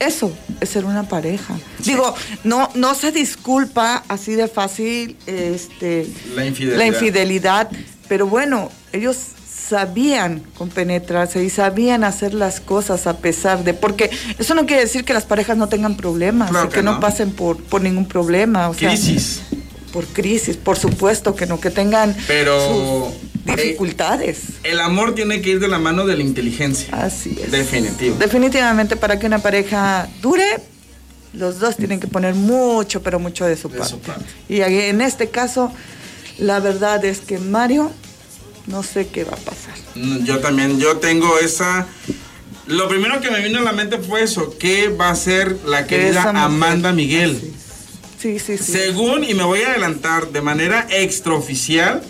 Eso 0.00 0.32
es 0.60 0.70
ser 0.70 0.84
una 0.84 1.08
pareja. 1.08 1.54
Digo, 1.84 2.14
no, 2.42 2.68
no 2.74 2.94
se 2.94 3.12
disculpa 3.12 4.02
así 4.08 4.34
de 4.34 4.48
fácil 4.48 5.16
este, 5.26 6.08
la 6.34 6.46
infidelidad. 6.46 6.78
la 6.78 6.86
infidelidad, 6.86 7.70
pero 8.08 8.26
bueno, 8.26 8.70
ellos 8.92 9.16
sabían 9.68 10.42
compenetrarse 10.58 11.42
y 11.42 11.48
sabían 11.48 12.04
hacer 12.04 12.34
las 12.34 12.60
cosas 12.60 13.06
a 13.06 13.18
pesar 13.18 13.64
de, 13.64 13.72
porque 13.72 14.10
eso 14.38 14.54
no 14.54 14.66
quiere 14.66 14.82
decir 14.82 15.04
que 15.04 15.14
las 15.14 15.24
parejas 15.24 15.56
no 15.56 15.68
tengan 15.68 15.96
problemas, 15.96 16.50
que, 16.68 16.82
no. 16.82 17.00
pasen 17.00 17.30
por, 17.30 17.62
por 17.62 17.80
ningún 17.80 18.06
problema. 18.06 18.68
O 18.68 18.74
crisis. 18.74 19.42
Por 19.94 20.04
crisis, 20.06 20.56
por 20.56 20.76
supuesto 20.76 21.36
que 21.36 21.46
no, 21.46 21.60
que 21.60 21.70
tengan 21.70 22.16
Pero, 22.26 23.12
dificultades. 23.44 24.38
el 24.64 24.80
amor 24.80 25.14
tiene 25.14 25.40
que 25.40 25.50
ir 25.50 25.60
de 25.60 25.68
la 25.68 25.78
mano 25.78 26.04
de 26.04 26.16
la 26.16 26.22
inteligencia. 26.24 26.88
Así 26.92 27.38
es. 27.40 27.52
Definitivo. 27.52 28.16
Definitivamente 28.16 28.96
para 28.96 29.20
que 29.20 29.26
una 29.28 29.38
pareja 29.38 30.08
dure, 30.20 30.44
los 31.32 31.60
dos 31.60 31.76
tienen 31.76 32.00
que 32.00 32.08
poner 32.08 32.34
mucho, 32.34 33.04
pero 33.04 33.20
mucho 33.20 33.44
de 33.46 33.56
su, 33.56 33.68
De 33.68 33.78
parte. 33.78 33.92
su 33.94 34.00
parte. 34.00 34.24
Y 34.48 34.62
en 34.62 35.00
este 35.00 35.28
caso, 35.30 35.72
la 36.38 36.58
verdad 36.58 37.04
es 37.04 37.20
que 37.20 37.38
Mario, 37.38 37.92
no 38.66 38.82
sé 38.82 39.06
qué 39.06 39.22
va 39.22 39.34
a 39.34 39.36
pasar. 39.36 39.74
Mm, 39.94 40.24
Yo 40.24 40.40
también, 40.40 40.80
yo 40.80 40.96
tengo 40.96 41.38
esa... 41.38 41.86
Lo 42.66 42.88
primero 42.88 43.20
que 43.20 43.30
me 43.30 43.40
vino 43.46 43.60
a 43.60 43.62
la 43.62 43.72
mente 43.72 43.98
fue 43.98 44.24
eso, 44.24 44.56
¿qué 44.58 44.88
va 44.88 45.10
a 45.10 45.14
ser 45.14 45.56
la 45.66 45.86
querida. 45.86 46.30
Amanda 46.44 46.92
Miguel? 46.92 47.38
Sí, 48.24 48.38
sí, 48.38 48.56
sí. 48.56 48.72
Según, 48.72 49.22
y 49.22 49.34
me 49.34 49.44
voy 49.44 49.60
a 49.60 49.72
adelantar, 49.72 50.28
de 50.28 50.40
manera 50.40 50.86
extraoficial, 50.88 52.02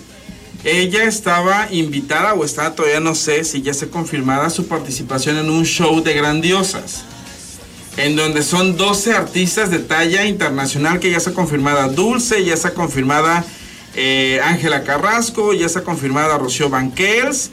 ella 0.63 1.03
estaba 1.03 1.67
invitada 1.73 2.35
o 2.35 2.45
está 2.45 2.73
todavía 2.77 3.01
no 3.01 3.17
sé 3.17 3.43
si 3.43 3.63
ya 3.63 3.75
se 3.75 3.89
confirmada 3.89 4.49
su 4.49 4.69
participación 4.69 5.39
en 5.39 5.51
un 5.51 5.65
show 5.65 6.05
de 6.05 6.15
grandiosas. 6.15 7.03
En 7.97 8.15
donde 8.15 8.45
son 8.45 8.77
12 8.77 9.13
artistas 9.13 9.73
de 9.73 9.81
talla 9.81 10.25
internacional 10.25 11.01
que 11.01 11.11
ya 11.11 11.17
está 11.17 11.33
confirmada 11.33 11.89
Dulce, 11.89 12.45
ya 12.45 12.55
está 12.55 12.75
confirmada 12.75 13.45
eh, 13.97 14.39
Ángela 14.45 14.85
Carrasco, 14.85 15.53
ya 15.53 15.67
está 15.67 15.83
confirmada 15.83 16.39
Rocío 16.39 16.71
Banquels 16.71 17.51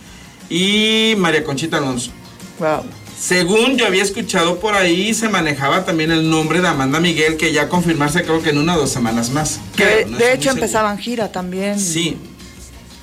y 0.52 1.16
María 1.18 1.44
Conchita 1.44 1.78
Alonso. 1.78 2.12
Wow. 2.60 2.84
Según 3.22 3.78
yo 3.78 3.86
había 3.86 4.02
escuchado 4.02 4.60
por 4.60 4.74
ahí, 4.74 5.14
se 5.14 5.30
manejaba 5.30 5.86
también 5.86 6.10
el 6.10 6.28
nombre 6.28 6.60
de 6.60 6.68
Amanda 6.68 7.00
Miguel, 7.00 7.38
que 7.38 7.54
ya 7.54 7.70
confirmarse 7.70 8.24
creo 8.24 8.42
que 8.42 8.50
en 8.50 8.58
una 8.58 8.76
o 8.76 8.80
dos 8.80 8.90
semanas 8.90 9.30
más. 9.30 9.60
Que, 9.76 9.84
Creo, 9.84 10.08
no 10.08 10.18
de 10.18 10.34
hecho 10.34 10.50
empezaban 10.50 10.98
gira 10.98 11.32
también. 11.32 11.80
Sí. 11.80 12.18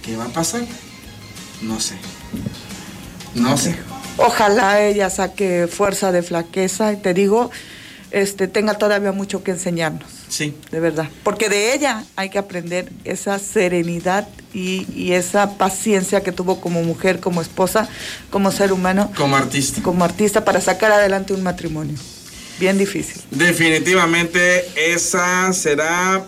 ¿Qué 0.03 0.16
va 0.16 0.25
a 0.25 0.29
pasar? 0.29 0.62
No 1.62 1.79
sé. 1.79 1.95
No 3.37 3.57
sé. 3.57 3.77
Ojalá 4.16 4.83
ella 4.83 5.09
saque 5.09 5.69
fuerza 5.69 6.11
de 6.11 6.25
flaqueza 6.25 6.93
y 6.93 6.97
te 6.97 7.14
digo, 7.14 7.53
este, 8.11 8.49
tenga 8.49 8.75
todavía 8.75 9.12
mucho 9.12 9.45
que 9.45 9.53
enseñarnos. 9.53 10.18
Sí. 10.29 10.55
De 10.70 10.81
verdad. 10.81 11.09
Porque 11.22 11.49
de 11.49 11.74
ella 11.74 12.05
hay 12.16 12.31
que 12.31 12.39
aprender 12.39 12.93
esa 13.05 13.39
serenidad 13.39 14.29
y, 14.53 14.87
y 14.95 15.12
esa 15.12 15.57
paciencia 15.59 16.22
que 16.22 16.33
tuvo 16.33 16.61
como 16.61 16.83
mujer, 16.83 17.20
como 17.20 17.41
esposa, 17.43 17.89
como 18.31 18.51
ser 18.53 18.72
humano, 18.72 19.11
Como 19.16 19.37
artista. 19.37 19.83
como 19.83 20.05
artista 20.05 20.45
para 20.45 20.61
sacar 20.61 20.93
adelante 20.93 21.33
un 21.33 21.43
matrimonio. 21.43 21.97
Bien 22.61 22.76
difícil. 22.76 23.22
Definitivamente 23.31 24.66
esa 24.93 25.53
será 25.53 26.24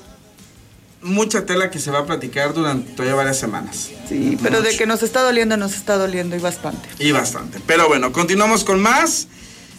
mucha 1.03 1.47
tela 1.47 1.71
que 1.71 1.79
se 1.79 1.91
va 1.91 2.01
a 2.01 2.07
platicar 2.07 2.53
durante 2.55 2.93
todavía 2.93 3.15
varias 3.17 3.39
semanas. 3.39 3.91
Sí, 4.09 4.37
pero 4.43 4.61
de 4.63 4.77
que 4.77 4.87
nos 4.87 5.03
está 5.03 5.23
doliendo, 5.23 5.57
nos 5.57 5.75
está 5.75 5.97
doliendo 5.97 6.37
y 6.37 6.39
bastante. 6.39 6.89
Y 6.99 7.11
bastante. 7.13 7.59
Pero 7.67 7.89
bueno, 7.89 8.13
continuamos 8.13 8.65
con 8.65 8.81
más, 8.81 9.27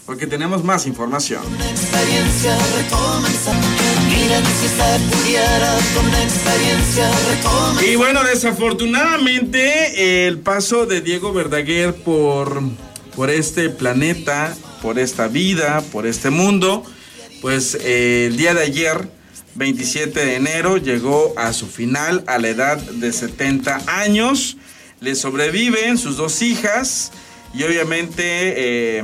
porque 0.06 0.28
tenemos 0.28 0.64
más 0.64 0.88
información. 0.88 1.44
experiencia 1.70 2.58
recomenzar. 2.78 3.56
Miren 4.10 4.44
si 4.46 4.68
se 4.68 5.16
pudiera 5.16 5.78
con 5.96 6.08
una 6.08 6.24
experiencia 6.24 7.12
recomenzar. 7.30 7.84
Y 7.86 7.96
bueno, 7.96 8.24
desafortunadamente 8.24 10.28
el 10.28 10.40
paso 10.40 10.86
de 10.86 11.02
Diego 11.02 11.34
Verdaguer 11.34 11.94
por, 11.94 12.62
por 13.16 13.30
este 13.30 13.70
planeta, 13.70 14.56
por 14.82 15.00
esta 15.00 15.28
vida, 15.28 15.82
por 15.92 16.08
este 16.08 16.30
mundo, 16.30 16.84
pues 17.42 17.78
eh, 17.82 18.26
el 18.28 18.38
día 18.38 18.54
de 18.54 18.64
ayer, 18.64 19.10
27 19.56 20.26
de 20.26 20.36
enero, 20.36 20.78
llegó 20.78 21.34
a 21.38 21.54
su 21.54 21.68
final 21.68 22.24
a 22.28 22.40
la 22.40 22.50
edad 22.50 22.78
de 22.78 23.12
70 23.12 23.82
años. 23.88 24.58
Le 25.00 25.16
sobreviven 25.16 25.98
sus 25.98 26.18
dos 26.18 26.42
hijas 26.42 27.12
y 27.54 27.64
obviamente 27.64 29.00
eh, 29.00 29.04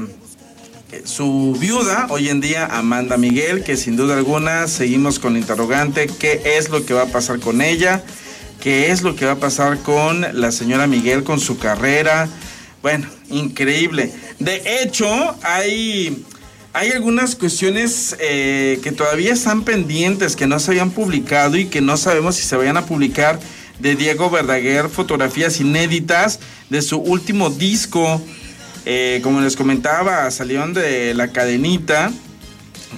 su 1.04 1.56
viuda, 1.60 2.08
hoy 2.10 2.30
en 2.30 2.40
día 2.40 2.66
Amanda 2.66 3.18
Miguel, 3.18 3.64
que 3.64 3.76
sin 3.76 3.98
duda 3.98 4.16
alguna 4.18 4.68
seguimos 4.68 5.20
con 5.20 5.34
la 5.34 5.40
interrogante, 5.40 6.08
¿qué 6.08 6.42
es 6.58 6.70
lo 6.70 6.86
que 6.86 6.94
va 6.94 7.04
a 7.04 7.08
pasar 7.08 7.40
con 7.40 7.62
ella? 7.62 8.04
¿Qué 8.62 8.92
es 8.92 9.02
lo 9.02 9.16
que 9.16 9.26
va 9.26 9.34
a 9.34 9.40
pasar 9.40 9.80
con 9.80 10.26
la 10.34 10.52
señora 10.52 10.88
Miguel, 10.88 11.24
con 11.24 11.40
su 11.40 11.58
carrera? 11.58 12.28
Bueno, 12.82 13.08
increíble. 13.30 14.12
De 14.40 14.82
hecho, 14.82 15.08
hay, 15.44 16.24
hay 16.74 16.92
algunas 16.92 17.36
cuestiones 17.36 18.16
eh, 18.20 18.80
que 18.82 18.92
todavía 18.92 19.34
están 19.34 19.64
pendientes, 19.64 20.36
que 20.36 20.48
no 20.48 20.60
se 20.60 20.72
habían 20.72 20.92
publicado 20.92 21.58
y 21.58 21.66
que 21.66 21.82
no 21.82 21.98
sabemos 21.98 22.36
si 22.36 22.44
se 22.44 22.56
vayan 22.56 22.78
a 22.78 22.86
publicar 22.86 23.40
de 23.80 23.96
Diego 23.96 24.30
Verdaguer, 24.30 24.90
fotografías 24.90 25.60
inéditas 25.60 26.40
de 26.70 26.82
su 26.82 26.98
último 26.98 27.50
disco. 27.50 28.22
Eh, 28.90 29.20
como 29.22 29.42
les 29.42 29.58
comentaba, 29.58 30.32
salieron 30.32 30.74
de 30.74 31.14
La 31.14 31.34
Cadenita, 31.34 32.10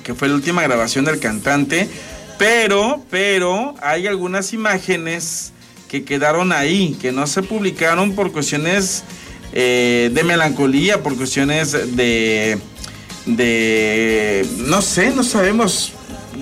que 0.03 0.13
fue 0.13 0.27
la 0.27 0.35
última 0.35 0.61
grabación 0.61 1.03
del 1.03 1.17
cantante, 1.19 1.89
pero, 2.37 3.03
pero 3.09 3.73
hay 3.81 4.05
algunas 4.05 4.53
imágenes 4.53 5.51
que 5.87 6.03
quedaron 6.03 6.51
ahí, 6.51 6.95
que 7.01 7.11
no 7.11 7.25
se 7.25 7.41
publicaron 7.41 8.13
por 8.13 8.31
cuestiones 8.31 9.03
eh, 9.51 10.11
de 10.13 10.23
melancolía, 10.23 11.01
por 11.01 11.17
cuestiones 11.17 11.71
de, 11.71 12.59
de, 13.25 14.47
no 14.57 14.83
sé, 14.83 15.09
no 15.09 15.23
sabemos, 15.23 15.93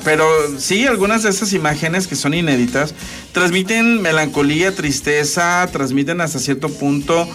pero 0.03 0.27
sí, 0.59 0.85
algunas 0.85 1.23
de 1.23 1.29
esas 1.29 1.53
imágenes 1.53 2.07
que 2.07 2.17
son 2.17 2.33
inéditas 2.33 2.93
transmiten 3.31 4.01
melancolía, 4.01 4.75
tristeza, 4.75 5.69
transmiten 5.71 6.19
hasta 6.19 6.37
cierto 6.37 6.67
punto 6.67 7.29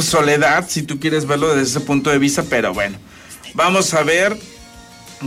soledad, 0.00 0.66
si 0.68 0.82
tú 0.82 0.98
quieres 1.00 1.26
verlo 1.26 1.48
desde 1.48 1.78
ese 1.78 1.80
punto 1.80 2.10
de 2.10 2.18
vista, 2.18 2.44
pero 2.48 2.72
bueno, 2.72 2.98
vamos 3.54 3.92
a 3.94 4.02
ver 4.02 4.36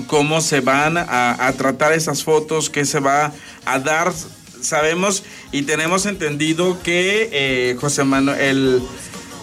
cómo 0.08 0.42
se 0.42 0.62
van 0.62 0.98
a, 0.98 1.48
a 1.48 1.54
tratar 1.54 1.94
esas 1.94 2.24
fotos, 2.24 2.70
qué 2.70 2.86
se 2.86 3.00
va 3.00 3.32
a 3.66 3.80
dar. 3.80 4.14
Sabemos 4.62 5.24
y 5.52 5.64
tenemos 5.64 6.06
entendido 6.06 6.82
que 6.84 7.30
eh, 7.32 7.78
José 7.80 8.06
Manuel, 8.06 8.40
el, 8.40 8.82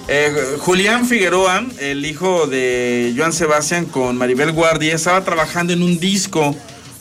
eh, 0.08 0.56
Julián 0.58 1.06
Figueroa, 1.06 1.64
el 1.78 2.04
hijo 2.04 2.46
de 2.46 3.14
Joan 3.16 3.32
Sebastián 3.32 3.84
con 3.84 4.16
Maribel 4.16 4.52
Guardia, 4.52 4.94
estaba 4.94 5.22
trabajando 5.24 5.72
en 5.72 5.82
un 5.82 6.00
disco 6.00 6.56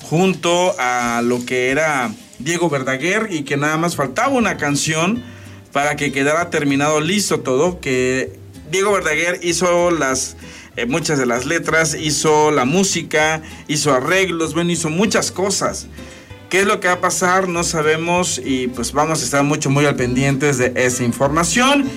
junto 0.10 0.76
a 0.78 1.22
lo 1.24 1.46
que 1.46 1.70
era 1.70 2.12
Diego 2.40 2.70
Verdaguer 2.70 3.30
y 3.32 3.44
que 3.44 3.58
nada 3.58 3.78
más 3.78 3.96
faltaba 3.96 4.30
una 4.30 4.58
canción 4.58 5.24
para 5.72 5.96
que 5.96 6.12
quedara 6.12 6.50
terminado 6.50 7.00
listo 7.00 7.42
todo, 7.42 7.80
que 7.80 8.40
Diego 8.72 8.92
Verdaguer 8.94 9.40
hizo 9.44 9.92
las 9.92 10.36
eh, 10.76 10.86
muchas 10.86 11.18
de 11.20 11.26
las 11.26 11.46
letras, 11.46 11.96
hizo 12.00 12.52
la 12.52 12.66
música, 12.66 13.42
hizo 13.68 13.94
arreglos, 13.94 14.54
bueno, 14.54 14.72
hizo 14.72 14.90
muchas 14.90 15.32
cosas. 15.32 15.88
¿Qué 16.50 16.62
es 16.62 16.66
lo 16.66 16.80
que 16.80 16.88
va 16.88 16.96
a 16.96 17.02
pasar? 17.02 17.48
No 17.48 17.64
sabemos 17.64 18.42
y 18.44 18.68
pues 18.70 18.92
vamos 18.92 19.22
a 19.22 19.26
estar 19.26 19.44
mucho 19.44 19.70
muy 19.70 19.86
al 19.86 19.96
pendientes 19.96 20.58
de 20.58 20.74
esa 20.76 21.04
información 21.04 21.88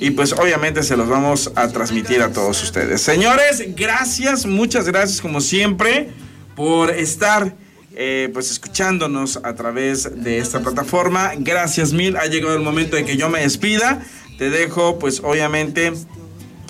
y 0.00 0.10
pues 0.10 0.32
obviamente 0.32 0.82
se 0.82 0.96
los 0.96 1.08
vamos 1.08 1.52
a 1.54 1.68
transmitir 1.68 2.20
a 2.20 2.32
todos 2.32 2.62
ustedes. 2.62 3.00
Señores, 3.00 3.74
gracias, 3.74 4.44
muchas 4.44 4.86
gracias 4.86 5.20
como 5.20 5.40
siempre 5.40 6.10
por 6.54 6.90
estar 6.90 7.54
eh, 7.96 8.30
pues 8.32 8.50
escuchándonos 8.50 9.38
a 9.44 9.54
través 9.54 10.22
de 10.24 10.38
esta 10.38 10.60
plataforma. 10.60 11.32
Gracias 11.38 11.92
mil. 11.92 12.16
Ha 12.16 12.26
llegado 12.26 12.54
el 12.54 12.62
momento 12.62 12.96
de 12.96 13.04
que 13.04 13.16
yo 13.16 13.28
me 13.28 13.40
despida. 13.40 14.02
Te 14.38 14.50
dejo, 14.50 14.98
pues 14.98 15.20
obviamente, 15.22 15.92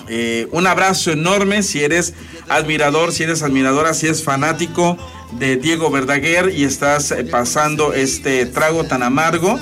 eh, 0.07 0.47
un 0.51 0.67
abrazo 0.67 1.11
enorme 1.11 1.63
si 1.63 1.83
eres 1.83 2.13
admirador, 2.47 3.11
si 3.11 3.23
eres 3.23 3.41
admiradora, 3.41 3.93
si 3.93 4.05
eres 4.05 4.23
fanático 4.23 4.97
de 5.39 5.57
Diego 5.57 5.89
Verdaguer 5.89 6.53
y 6.55 6.63
estás 6.63 7.11
eh, 7.11 7.23
pasando 7.23 7.93
este 7.93 8.45
trago 8.45 8.83
tan 8.83 9.01
amargo. 9.01 9.59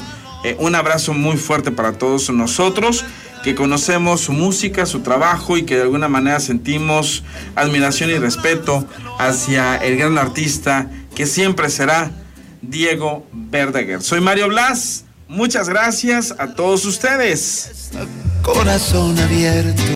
un 0.59 0.75
abrazo 0.75 1.13
muy 1.13 1.37
fuerte 1.37 1.71
para 1.71 1.93
todos 1.93 2.29
nosotros 2.29 3.05
que 3.43 3.55
conocemos 3.55 4.21
su 4.21 4.31
música, 4.31 4.85
su 4.85 5.01
trabajo 5.01 5.57
y 5.57 5.63
que 5.63 5.75
de 5.75 5.83
alguna 5.83 6.07
manera 6.07 6.39
sentimos 6.39 7.23
admiración 7.55 8.09
y 8.09 8.17
respeto 8.17 8.87
hacia 9.19 9.75
el 9.75 9.97
gran 9.97 10.17
artista 10.17 10.89
que 11.15 11.25
siempre 11.25 11.69
será 11.69 12.11
Diego 12.61 13.27
Verdaguer. 13.31 14.01
Soy 14.01 14.21
Mario 14.21 14.47
Blas, 14.47 15.05
muchas 15.27 15.69
gracias 15.69 16.33
a 16.37 16.53
todos 16.53 16.85
ustedes. 16.85 17.91
Corazón 18.41 19.17
abierto. 19.19 19.83